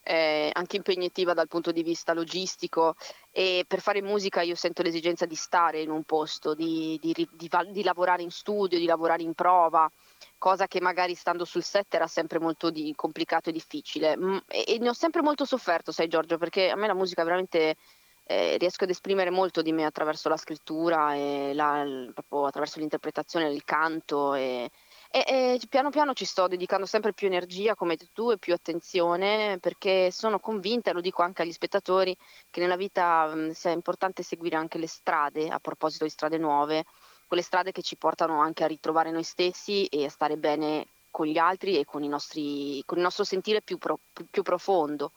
[0.02, 2.94] eh, anche impegnativa dal punto di vista logistico.
[3.30, 7.50] E per fare musica io sento l'esigenza di stare in un posto, di, di, di,
[7.70, 9.90] di lavorare in studio, di lavorare in prova,
[10.38, 14.16] cosa che magari stando sul set era sempre molto complicato e difficile.
[14.16, 17.22] Mm, e, e ne ho sempre molto sofferto, sai Giorgio, perché a me la musica
[17.22, 17.76] veramente
[18.24, 23.50] eh, riesco ad esprimere molto di me attraverso la scrittura e la, proprio attraverso l'interpretazione,
[23.50, 24.70] il canto e,
[25.10, 29.58] e, e, piano piano ci sto dedicando sempre più energia come tu e più attenzione
[29.58, 32.16] perché sono convinta, e lo dico anche agli spettatori,
[32.50, 36.84] che nella vita mh, sia importante seguire anche le strade, a proposito di strade nuove,
[37.26, 41.26] quelle strade che ci portano anche a ritrovare noi stessi e a stare bene con
[41.26, 45.12] gli altri e con, nostri, con il nostro sentire più, pro, più, più profondo.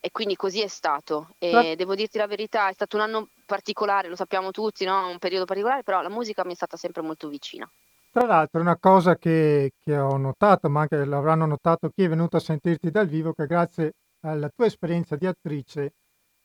[0.00, 1.34] E quindi così è stato.
[1.38, 1.74] E Tra...
[1.74, 5.08] devo dirti la verità, è stato un anno particolare, lo sappiamo tutti, no?
[5.08, 7.68] un periodo particolare, però la musica mi è stata sempre molto vicina.
[8.18, 12.36] Tra l'altro, una cosa che, che ho notato, ma anche l'avranno notato chi è venuto
[12.36, 15.92] a sentirti dal vivo, che grazie alla tua esperienza di attrice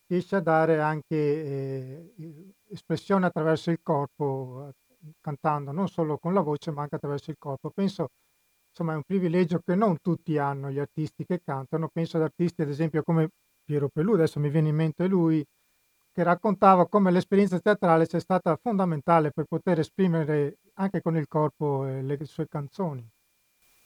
[0.05, 4.69] riesce a dare anche eh, espressione attraverso il corpo,
[5.19, 7.71] cantando non solo con la voce ma anche attraverso il corpo.
[7.71, 8.09] Penso,
[8.69, 11.89] insomma, è un privilegio che non tutti hanno gli artisti che cantano.
[11.91, 13.29] Penso ad artisti, ad esempio, come
[13.63, 15.43] Piero Pelù, adesso mi viene in mente lui,
[16.13, 21.85] che raccontava come l'esperienza teatrale sia stata fondamentale per poter esprimere anche con il corpo
[21.85, 23.05] eh, le sue canzoni.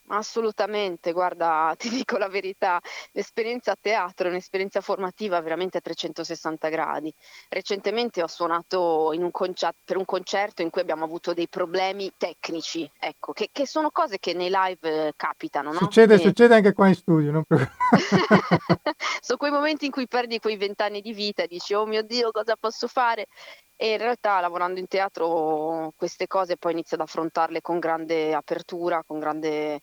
[0.10, 2.80] Assolutamente, guarda, ti dico la verità,
[3.12, 7.14] l'esperienza a teatro è un'esperienza formativa veramente a 360 gradi.
[7.50, 12.90] Recentemente ho suonato un concer- per un concerto in cui abbiamo avuto dei problemi tecnici,
[13.00, 15.80] ecco, che, che sono cose che nei live eh, capitano, no?
[15.80, 17.44] Succede, E- succede anche qua in studio, non
[19.22, 22.32] sono quei momenti in cui perdi quei vent'anni di vita e dici, oh mio Dio,
[22.32, 23.28] cosa posso fare?
[23.76, 29.04] E in realtà lavorando in teatro queste cose poi inizi ad affrontarle con grande apertura,
[29.06, 29.82] con grande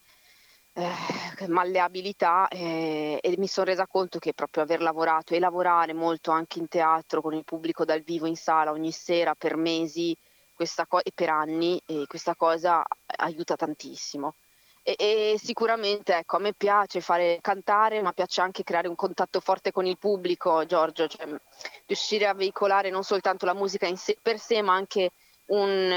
[0.75, 6.31] eh, malleabilità e, e mi sono resa conto che proprio aver lavorato e lavorare molto
[6.31, 10.17] anche in teatro con il pubblico dal vivo in sala ogni sera per mesi
[10.55, 12.83] questa co- e per anni e questa cosa
[13.17, 14.35] aiuta tantissimo.
[14.83, 19.41] E, e sicuramente ecco, a me piace fare cantare, ma piace anche creare un contatto
[19.41, 21.27] forte con il pubblico, Giorgio, cioè,
[21.87, 25.11] riuscire a veicolare non soltanto la musica in sé per sé, ma anche
[25.47, 25.91] un-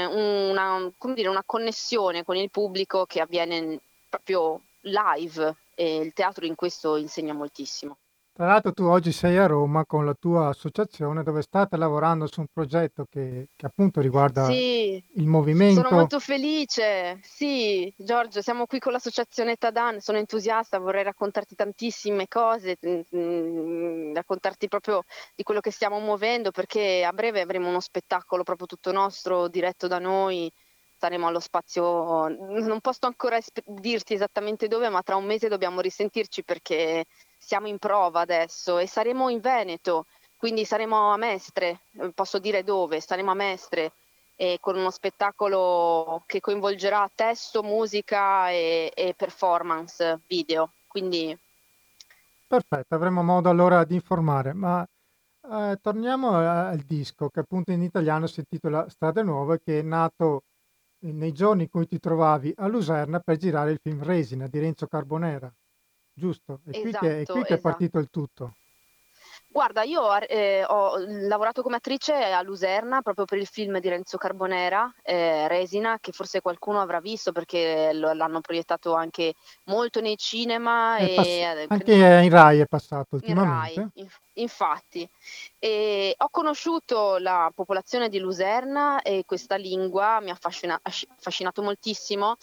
[0.50, 6.54] una, dire, una connessione con il pubblico che avviene proprio live e il teatro in
[6.54, 7.98] questo insegna moltissimo.
[8.38, 12.38] Tra l'altro tu oggi sei a Roma con la tua associazione dove state lavorando su
[12.38, 15.88] un progetto che, che appunto riguarda Sì, il sono movimento.
[15.90, 17.18] molto felice.
[17.20, 24.14] Sì, Giorgio, siamo qui con l'associazione Tadan, sono entusiasta, vorrei raccontarti tantissime cose, mm, mm,
[24.14, 25.02] raccontarti proprio
[25.34, 29.88] di quello che stiamo muovendo, perché a breve avremo uno spettacolo proprio tutto nostro, diretto
[29.88, 30.48] da noi.
[30.98, 35.80] Saremo allo spazio, non posso ancora esp- dirti esattamente dove, ma tra un mese dobbiamo
[35.80, 37.04] risentirci perché
[37.38, 40.06] siamo in prova adesso e saremo in Veneto,
[40.36, 43.92] quindi saremo a Mestre, eh, posso dire dove, saremo a Mestre
[44.34, 50.72] e con uno spettacolo che coinvolgerà testo, musica e, e performance video.
[50.88, 51.36] Quindi
[52.48, 54.82] Perfetto, avremo modo allora di informare, ma
[55.50, 60.44] eh, torniamo al disco che appunto in italiano si intitola Strade Nuove, che è nato
[61.00, 64.86] nei giorni in cui ti trovavi a Luserna per girare il film Resina di Renzo
[64.86, 65.52] Carbonera,
[66.12, 66.60] giusto?
[66.64, 67.60] È qui che, è esatto, qui che è esatto.
[67.60, 68.54] partito il tutto.
[69.50, 74.18] Guarda, io eh, ho lavorato come attrice a Luserna proprio per il film di Renzo
[74.18, 79.34] Carbonera, eh, Resina, che forse qualcuno avrà visto perché lo- l'hanno proiettato anche
[79.64, 83.72] molto nei cinema È pass- e eh, anche credo in Rai è passato in Rai,
[83.74, 83.90] ultimamente.
[83.94, 85.08] inf- infatti.
[85.58, 91.62] E ho conosciuto la popolazione di Luserna e questa lingua mi ha affascina- asci- affascinato
[91.62, 92.36] moltissimo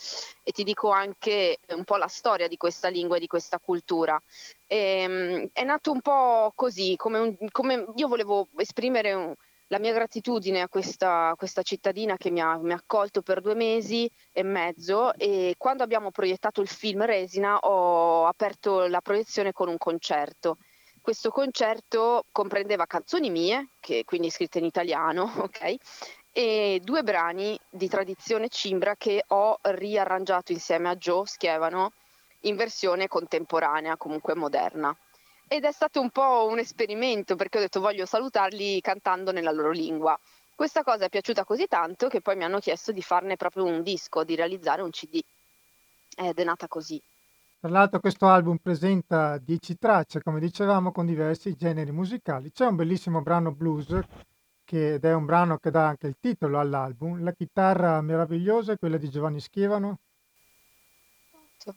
[0.44, 4.22] e ti dico anche un po' la storia di questa lingua e di questa cultura.
[4.68, 9.34] Ehm, è nato un po' così, come, un- come io volevo esprimere un-
[9.70, 13.56] la mia gratitudine a questa, questa cittadina che mi ha, mi ha accolto per due
[13.56, 19.68] mesi e mezzo e quando abbiamo proiettato il film Resina ho aperto la proiezione con
[19.68, 20.58] un concerto.
[21.06, 25.76] Questo concerto comprendeva canzoni mie, che quindi scritte in italiano, ok?
[26.32, 31.92] E due brani di tradizione cimbra che ho riarrangiato insieme a Joe Schievano
[32.46, 34.98] in versione contemporanea, comunque moderna.
[35.48, 39.70] Ed è stato un po' un esperimento perché ho detto voglio salutarli cantando nella loro
[39.70, 40.20] lingua.
[40.56, 43.84] Questa cosa è piaciuta così tanto che poi mi hanno chiesto di farne proprio un
[43.84, 45.22] disco, di realizzare un CD.
[46.16, 47.00] Ed è nata così.
[47.66, 52.52] Tra l'altro questo album presenta 10 tracce, come dicevamo, con diversi generi musicali.
[52.52, 54.02] C'è un bellissimo brano blues
[54.64, 57.24] che, ed è un brano che dà anche il titolo all'album.
[57.24, 59.98] La chitarra meravigliosa è quella di Giovanni Schievano.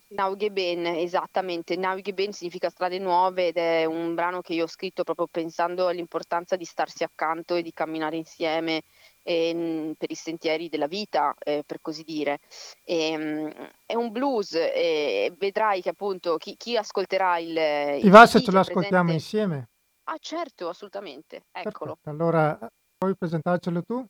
[0.09, 1.75] Naugeben, esattamente.
[1.75, 6.57] Naugeben significa strade nuove ed è un brano che io ho scritto proprio pensando all'importanza
[6.57, 8.83] di starsi accanto e di camminare insieme
[9.29, 12.41] ehm, per i sentieri della vita, eh, per così dire.
[12.85, 18.39] Ehm, è un blues e vedrai che appunto chi, chi ascolterà il, Ti va se
[18.39, 19.12] ce che lo ascoltiamo presente.
[19.12, 19.68] insieme?
[20.05, 21.45] Ah, certo, assolutamente.
[21.53, 21.99] Eccolo.
[22.01, 22.59] Perfetto, allora
[22.97, 24.07] puoi presentarcelo tu?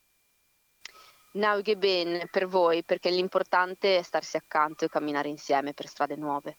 [1.32, 6.56] Naugeben per voi, perché l'importante è starsi accanto e camminare insieme per strade nuove.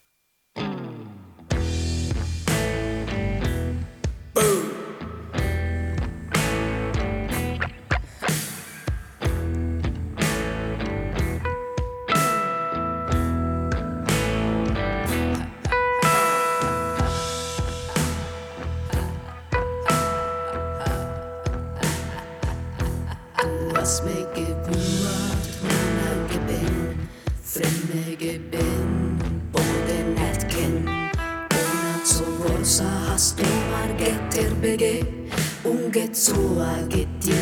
[35.92, 37.39] 月をあげて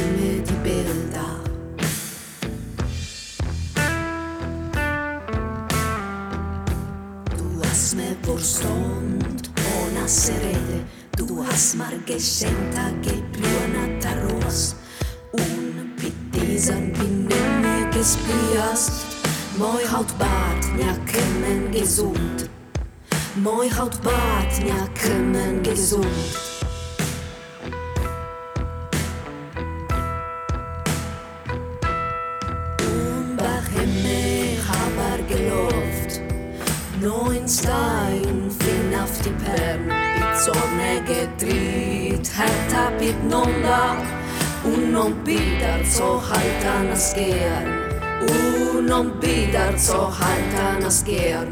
[49.77, 51.47] katso härkärnas gear.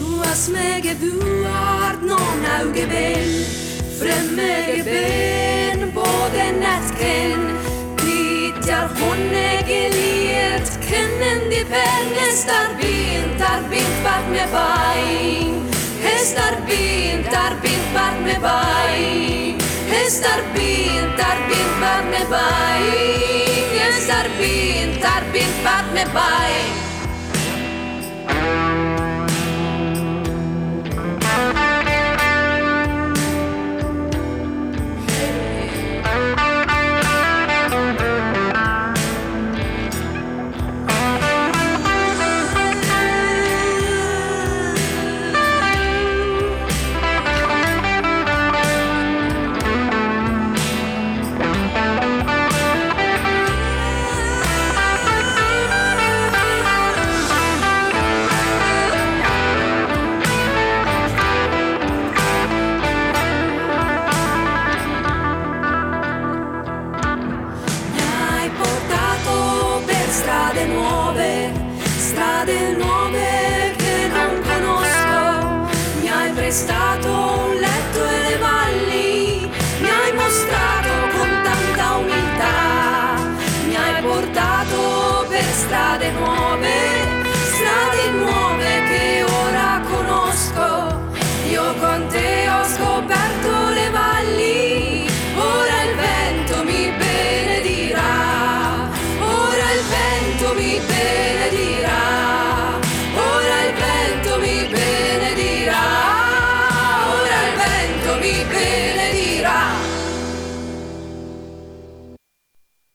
[0.00, 3.44] Uasmäge vuard, no näyge vel,
[3.98, 7.58] fremmäge ven, både nätken,
[7.96, 15.68] tiitjar honnege liet, kennen di pennestar vintar, vintvart me vain,
[16.02, 19.35] hestar vintar, vintvart me vain.
[20.06, 22.86] Yes, tarbin, tarbin bat me bai
[23.74, 26.85] Yes, tarbin, tarbin bat me bai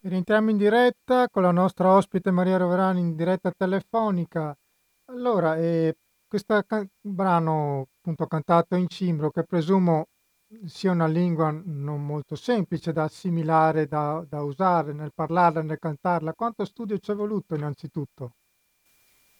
[0.03, 4.55] Rientriamo in diretta con la nostra ospite Maria Roverani in diretta telefonica.
[5.05, 5.95] Allora, eh,
[6.27, 10.07] questo can- brano appunto cantato in cimbro, che presumo
[10.65, 16.33] sia una lingua non molto semplice da assimilare, da, da usare nel parlarla, nel cantarla,
[16.33, 18.33] quanto studio ci è voluto innanzitutto?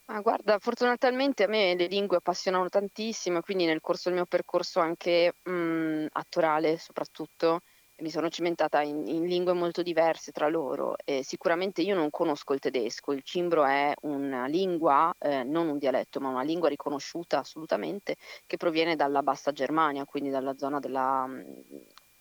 [0.06, 4.80] Ma guarda, fortunatamente a me le lingue appassionano tantissimo, quindi nel corso del mio percorso
[4.82, 7.62] anche mh, attorale soprattutto,
[8.02, 12.54] mi sono cimentata in, in, lingue molto diverse tra loro e sicuramente io non conosco
[12.54, 17.40] il tedesco, il cimbro è una lingua, eh, non un dialetto, ma una lingua riconosciuta
[17.40, 21.64] assolutamente che proviene dalla bassa Germania, quindi dalla zona della mh,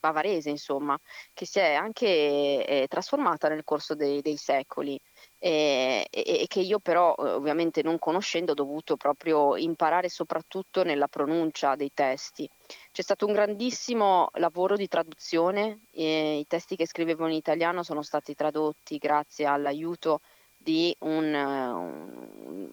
[0.01, 0.99] bavarese, insomma,
[1.33, 4.99] che si è anche eh, trasformata nel corso dei, dei secoli
[5.39, 11.07] e, e, che io però eh, ovviamente non conoscendo ho dovuto proprio imparare soprattutto nella
[11.09, 12.49] pronuncia dei testi.
[12.93, 18.35] C'è stato un grandissimo lavoro di traduzione, i testi che scrivevo in italiano sono stati
[18.35, 20.21] tradotti grazie all'aiuto
[20.57, 22.69] di un, un,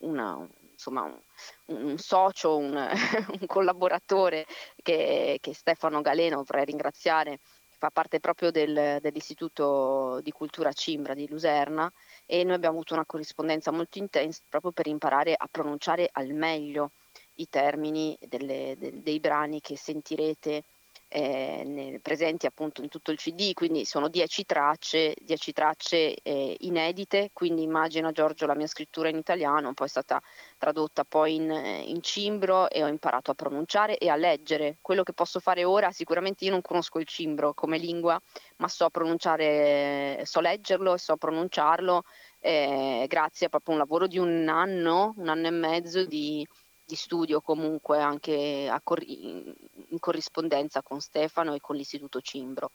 [0.00, 2.88] una, insomma, un, un socio, un,
[3.46, 4.46] collaboratore
[4.82, 7.40] che, che Stefano Galeno vorrei ringraziare
[7.78, 11.92] fa parte proprio del, dell'Istituto di Cultura Cimbra di Luserna
[12.24, 16.92] e noi abbiamo avuto una corrispondenza molto intensa proprio per imparare a pronunciare al meglio
[17.36, 20.64] i termini delle, de, dei brani che sentirete
[21.08, 26.56] eh, nel, presenti appunto in tutto il CD, quindi sono dieci tracce, dieci tracce eh,
[26.60, 30.20] inedite, quindi immagino Giorgio la mia scrittura in italiano, poi è stata
[30.58, 31.50] tradotta poi in,
[31.86, 34.78] in, cimbro e ho imparato a pronunciare e a leggere.
[34.80, 38.20] Quello che posso fare ora, sicuramente io non conosco il cimbro come lingua,
[38.56, 42.02] ma so pronunciare, so leggerlo e so pronunciarlo
[42.40, 46.46] eh, grazie a proprio un lavoro di un anno, un anno e mezzo di
[46.86, 52.70] di studio comunque anche cor- in corrispondenza con Stefano e con l'Istituto Cimbro.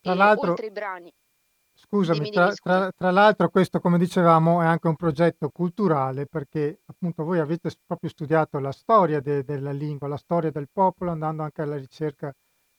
[0.00, 1.12] Tra e l'altro, brani...
[1.74, 6.26] Scusami, Dimmi, tra, dimmi, tra- tra l'altro questo, come dicevamo, è anche un progetto culturale
[6.26, 11.10] perché appunto voi avete proprio studiato la storia de- della lingua, la storia del popolo,
[11.10, 12.32] andando anche alla ricerca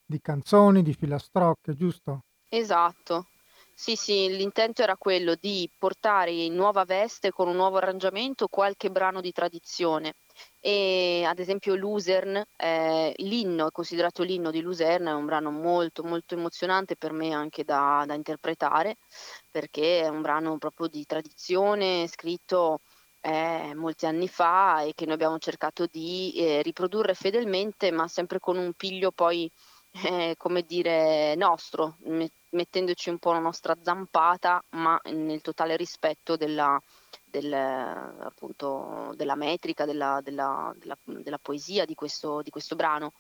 [0.06, 2.26] di canzoni, di filastrocche, giusto?
[2.50, 3.26] Esatto.
[3.76, 8.90] Sì, sì, l'intento era quello di portare in nuova veste con un nuovo arrangiamento qualche
[8.92, 10.14] brano di tradizione.
[10.60, 16.04] E ad esempio Luzern, eh, l'inno, è considerato l'inno di Luzern, è un brano molto
[16.04, 18.98] molto emozionante per me anche da, da interpretare,
[19.52, 22.80] perché è un brano proprio di tradizione, scritto
[23.22, 28.40] eh, molti anni fa e che noi abbiamo cercato di eh, riprodurre fedelmente, ma sempre
[28.40, 29.50] con un piglio poi
[30.06, 31.98] eh, come dire, nostro,
[32.54, 36.80] mettendoci un po' la nostra zampata, ma nel totale rispetto della,
[37.26, 43.12] del, appunto, della metrica, della, della- della- poesia di questo, di questo brano.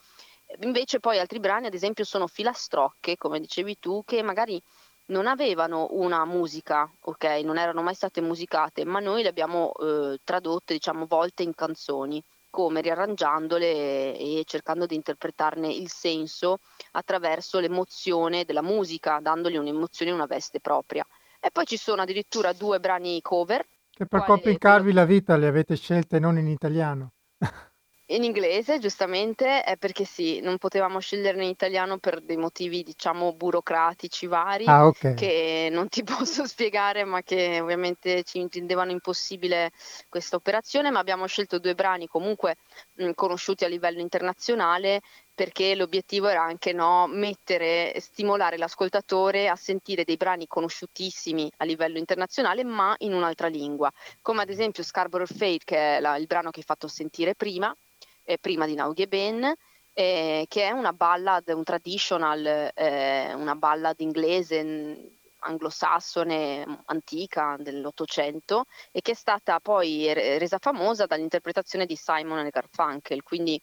[0.61, 4.61] Invece poi altri brani, ad esempio, sono filastrocche, come dicevi tu, che magari
[5.07, 7.23] non avevano una musica, ok?
[7.43, 12.23] Non erano mai state musicate, ma noi le abbiamo eh, tradotte, diciamo, volte in canzoni
[12.53, 16.59] come riarrangiandole e cercando di interpretarne il senso
[16.91, 21.03] attraverso l'emozione della musica, dandogli un'emozione e una veste propria.
[21.39, 25.35] E poi ci sono addirittura due brani cover, Che per quale quello complicarvi la vita
[25.35, 27.13] le avete scelte non in italiano.
[28.07, 33.33] in inglese, giustamente, è perché sì, non potevamo sceglierne in italiano per dei motivi, diciamo,
[33.33, 35.05] burocratici vari Ah, ok.
[35.13, 39.71] che non ti posso spiegare, ma che ovviamente ci intendevano impossibile
[40.09, 42.57] questa operazione, ma abbiamo scelto due brani comunque
[42.95, 45.01] mh, conosciuti a livello internazionale
[45.35, 51.97] perché l'obiettivo era anche no, mettere, stimolare l'ascoltatore a sentire dei brani conosciutissimi a livello
[51.97, 53.91] internazionale, ma in un'altra lingua,
[54.21, 57.75] come ad esempio Scarborough Fade, che è la- il brano che hai fatto sentire prima,
[58.23, 59.53] eh, prima di Now Ben,
[59.93, 69.01] eh, che è una ballad, un traditional, eh, una ballad inglese anglosassone antica dell'Ottocento e
[69.01, 73.61] che è stata poi re- resa famosa dall'interpretazione di Simon e Garfunkel, quindi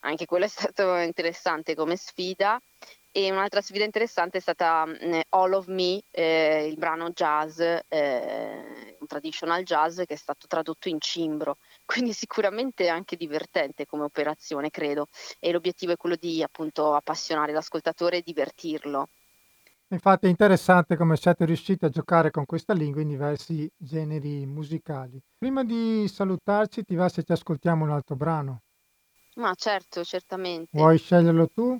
[0.00, 2.60] anche quello è stato interessante come sfida.
[3.10, 8.96] E un'altra sfida interessante è stata mh, All of Me, eh, il brano jazz, eh,
[9.00, 11.56] un traditional jazz che è stato tradotto in cimbro,
[11.88, 15.06] quindi sicuramente anche divertente come operazione, credo.
[15.38, 19.08] E l'obiettivo è quello di appunto appassionare l'ascoltatore e divertirlo.
[19.88, 25.20] Infatti è interessante come siete riusciti a giocare con questa lingua in diversi generi musicali.
[25.36, 28.62] Prima di salutarci, ti va se ci ascoltiamo un altro brano?
[29.36, 30.70] Ma certo, certamente.
[30.76, 31.78] Vuoi sceglierlo tu?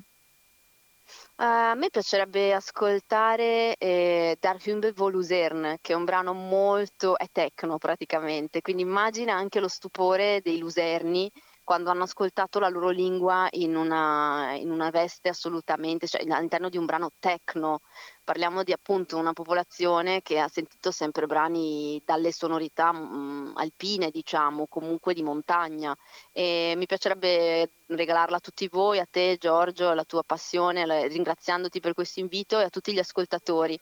[1.41, 7.16] Eh, a me piacerebbe ascoltare eh, Der Himmel vor Luzern, che è un brano molto,
[7.16, 11.30] è techno praticamente, quindi immagina anche lo stupore dei luserni
[11.69, 16.79] quando hanno ascoltato la loro lingua in una, in una veste assolutamente, cioè all'interno di
[16.79, 17.81] un brano techno.
[18.25, 24.64] Parliamo di appunto una popolazione che ha sentito sempre brani dalle sonorità mm, alpine, diciamo,
[24.66, 25.95] comunque di montagna
[26.33, 31.81] e mi piacerebbe regalarla a tutti voi, a te Giorgio, la tua passione, la- ringraziandoti
[31.81, 33.79] per questo invito e a tutti gli ascoltatori.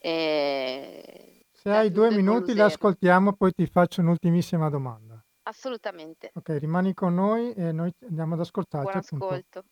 [0.00, 1.44] E...
[1.52, 5.07] Se hai due minuti, l'ascoltiamo, poi ti faccio un'ultimissima domanda.
[5.48, 6.30] Assolutamente.
[6.34, 9.26] Okay, rimani con noi e noi andiamo ad ascoltarti, Buon appunto.
[9.26, 9.64] ascolto.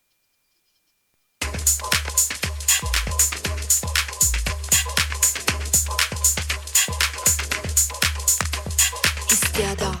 [9.31, 9.91] İstiyada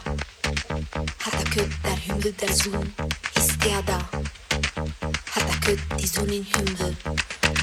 [1.19, 2.83] Hatakütler hümdüder zoom
[3.37, 3.97] İstiyada
[5.29, 6.93] Hataküt dizunin hümdü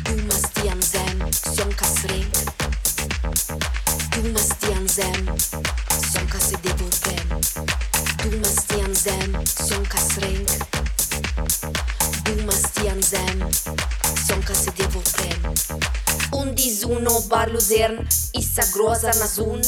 [0.04, 2.20] Dumas diyan zem Son kasre
[4.16, 5.36] Dumas diyan zem
[6.12, 7.40] Son kase devur ben
[8.24, 9.32] Du must i an zem
[9.68, 9.84] son
[12.24, 12.42] Du
[14.54, 15.42] se devo prem.
[16.32, 19.60] Un dizuno bar luzern Issa groza na zun.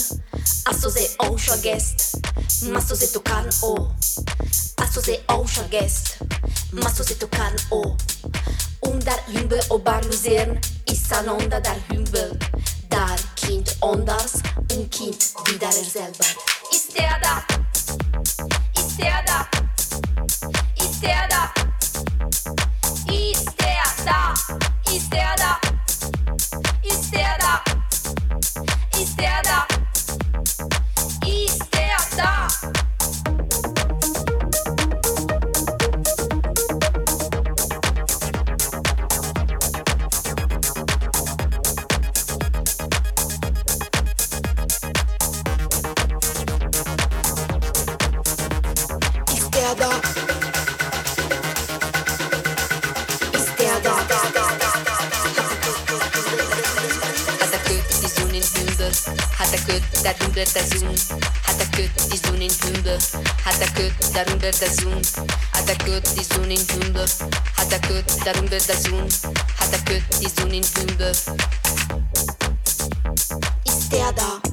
[0.65, 2.17] Aso ze osha guest
[2.63, 3.93] Maso ze tokan o.
[4.77, 5.21] Aso ze
[9.27, 9.65] hümbel
[11.61, 12.37] dar hümbel
[13.35, 14.33] kind ondars
[14.77, 17.57] Un kind vidar er selber Stand up.
[60.47, 60.95] darüber das Zoom,
[61.47, 62.99] hat er gehört die Sonnenblume,
[63.45, 65.03] hat er gehört darüber das Zoom,
[65.53, 67.05] hat er gehört die Sonnenblume,
[67.57, 69.09] hat er gehört darüber das Zoom,
[69.59, 71.11] hat er gehört die Sonnenblume.
[73.65, 74.46] Ist der da?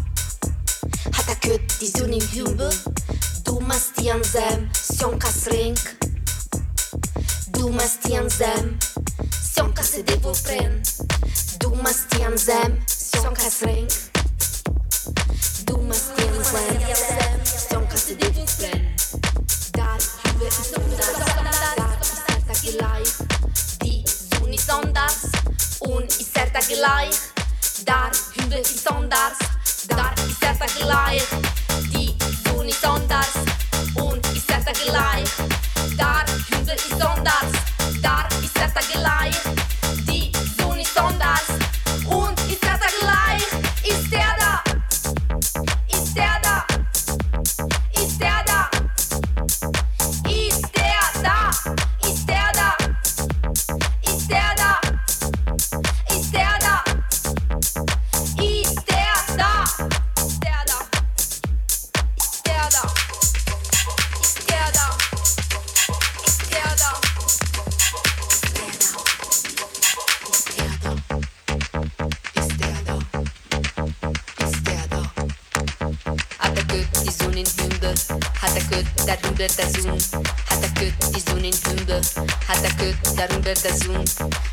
[83.54, 84.06] verdazun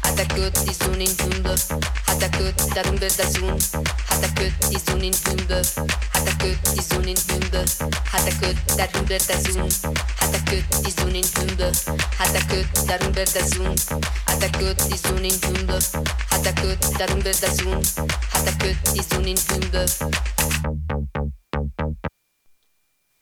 [0.03, 1.61] Ataköt izunin tümböv
[2.07, 3.59] Ataköt darun verdazun
[4.11, 5.64] Ataköt izunin tümböv
[6.14, 7.68] Ataköt izunin tümböv
[8.12, 9.68] Ataköt darun verdazun
[10.22, 11.74] Ataköt izunin tümböv
[12.20, 13.74] Ataköt darun verdazun
[14.26, 15.84] Ataköt izunin tümböv
[16.30, 17.82] Ataköt darun verdazun
[18.34, 19.88] Ataköt izunin tümböv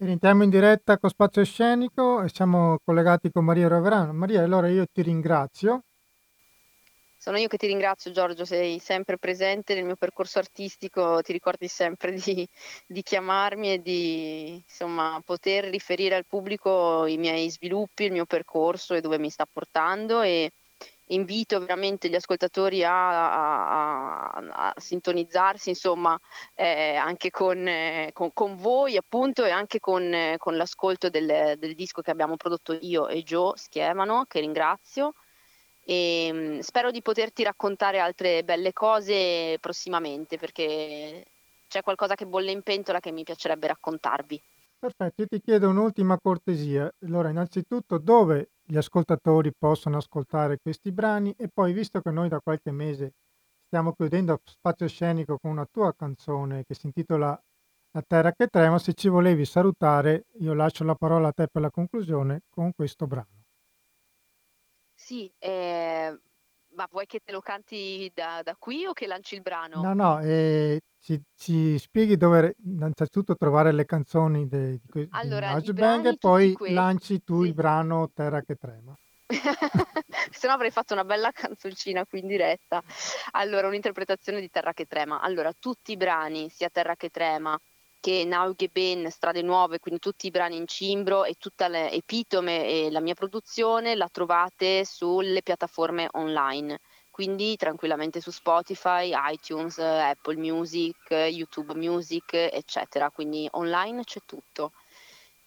[0.01, 4.13] Rientriamo in diretta con Spazio Scenico e siamo collegati con Maria Roverano.
[4.13, 5.83] Maria, allora io ti ringrazio.
[7.17, 11.67] Sono io che ti ringrazio Giorgio, sei sempre presente nel mio percorso artistico, ti ricordi
[11.67, 12.49] sempre di,
[12.87, 18.95] di chiamarmi e di insomma, poter riferire al pubblico i miei sviluppi, il mio percorso
[18.95, 20.53] e dove mi sta portando e
[21.09, 26.19] invito veramente gli ascoltatori a, a- a- sintonizzarsi insomma
[26.55, 31.55] eh, anche con, eh, con- con voi appunto e anche con, eh, con l'ascolto del,
[31.59, 35.15] del disco che abbiamo prodotto io e Joe Schiemano che ringrazio
[35.85, 41.25] e mm, spero di poterti raccontare altre belle cose prossimamente perché
[41.69, 44.43] c'è qualcosa che bolle in pentola che mi piacerebbe raccontarvi.
[44.81, 46.91] Perfetto, io ti chiedo un'ultima cortesia.
[47.05, 51.33] Allora, innanzitutto, dove gli ascoltatori possono ascoltare questi brani?
[51.37, 53.15] E poi, visto che noi da qualche mese
[53.67, 57.41] stiamo chiudendo Spazio Scenico con una tua canzone che si intitola
[57.93, 61.63] La terra che trema, se ci volevi salutare, io lascio la parola a te per
[61.63, 63.45] la conclusione con questo brano.
[65.01, 66.19] Sì, eh,
[66.79, 69.83] ma vuoi che te lo canti da, da qui o che lanci il brano?
[69.83, 75.11] No, no, eh, ci, ci spieghi dove innanzitutto trovare le canzoni de- di, que- di
[75.19, 77.55] Allora, i brani e tutti poi questi, lanci tu il sì.
[77.55, 78.95] brano Terra che trema.
[80.31, 82.81] Se no avrei fatto una bella canzoncina qui in diretta.
[83.33, 85.21] Allora, un'interpretazione di Terra che trema.
[85.21, 87.59] Allora, tutti i brani, sia Terra che trema
[88.01, 92.91] che Nauge Ben, Strade Nuove, quindi tutti i brani in cimbro e tutta l'epitome e
[92.91, 96.79] la mia produzione la trovate sulle piattaforme online.
[97.11, 103.11] Quindi tranquillamente su Spotify, iTunes, Apple Music, YouTube Music, eccetera.
[103.11, 104.73] Quindi online c'è tutto.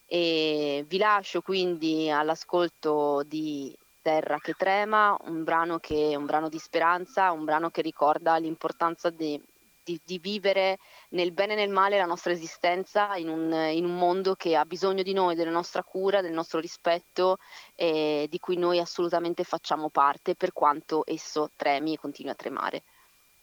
[0.05, 6.59] E vi lascio quindi all'ascolto di Terra che trema, un brano che un brano di
[6.59, 9.41] speranza, un brano che ricorda l'importanza di,
[9.83, 10.77] di- di vivere
[11.09, 14.65] nel bene e nel male la nostra esistenza in un, in un mondo che ha
[14.65, 17.37] bisogno di noi, della nostra cura, del nostro rispetto
[17.75, 22.83] e di cui noi assolutamente facciamo parte per quanto esso tremi e continui a tremare.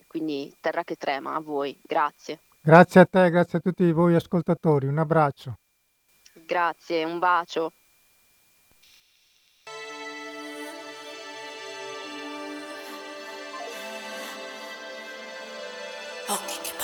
[0.06, 2.40] Quindi Terra che trema, a voi, grazie.
[2.60, 5.58] Grazie a te, grazie a tutti voi ascoltatori, un abbraccio.
[6.32, 7.72] Grazie, un bacio.
[16.30, 16.77] Okay.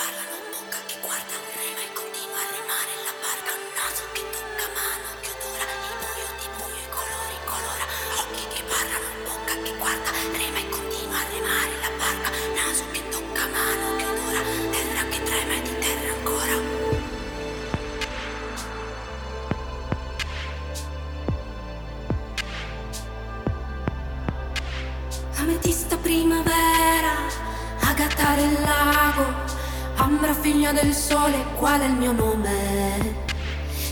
[31.65, 33.15] Qual è il mio nome?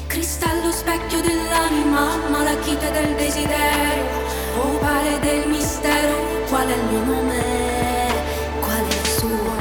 [0.06, 4.06] Cristallo specchio dell'anima, malachite del desiderio,
[4.60, 7.42] ovale del mistero, qual è il mio nome?
[8.60, 9.56] Qual è il suo?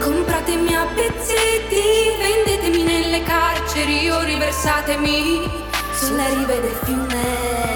[0.00, 1.82] Compratemi a pezzetti,
[2.18, 5.48] vendetemi nelle carceri o riversatemi
[5.92, 7.69] sulle rive del fiume.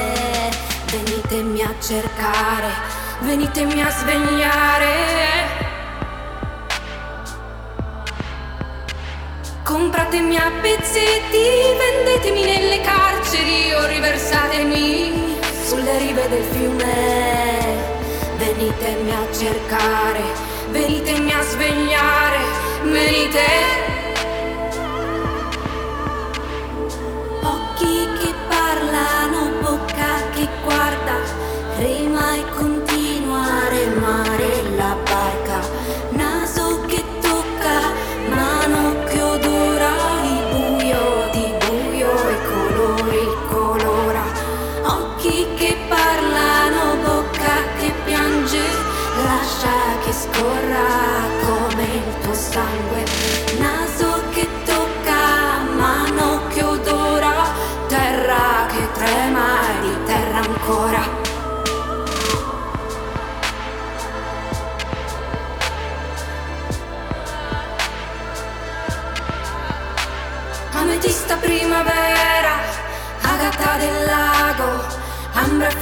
[1.35, 2.71] Venitemi a cercare
[3.23, 4.93] venitemi a svegliare.
[9.65, 17.83] Compratemi a pezzetti, vendetemi nelle carceri o riversatemi sulle rive del fiume.
[18.37, 20.23] Venitemi a cercare,
[20.71, 22.39] venitemi a svegliare,
[22.85, 23.84] venite.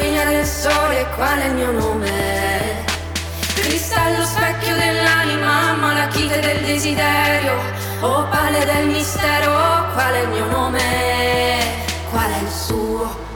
[0.02, 2.84] Figlia del sole, qual è il mio nome?
[3.54, 7.54] Cristallo specchio dell'anima, malachite del desiderio,
[8.00, 9.52] opale del mistero,
[9.92, 10.80] qual è il mio nome?
[12.10, 13.31] Qual è il suo?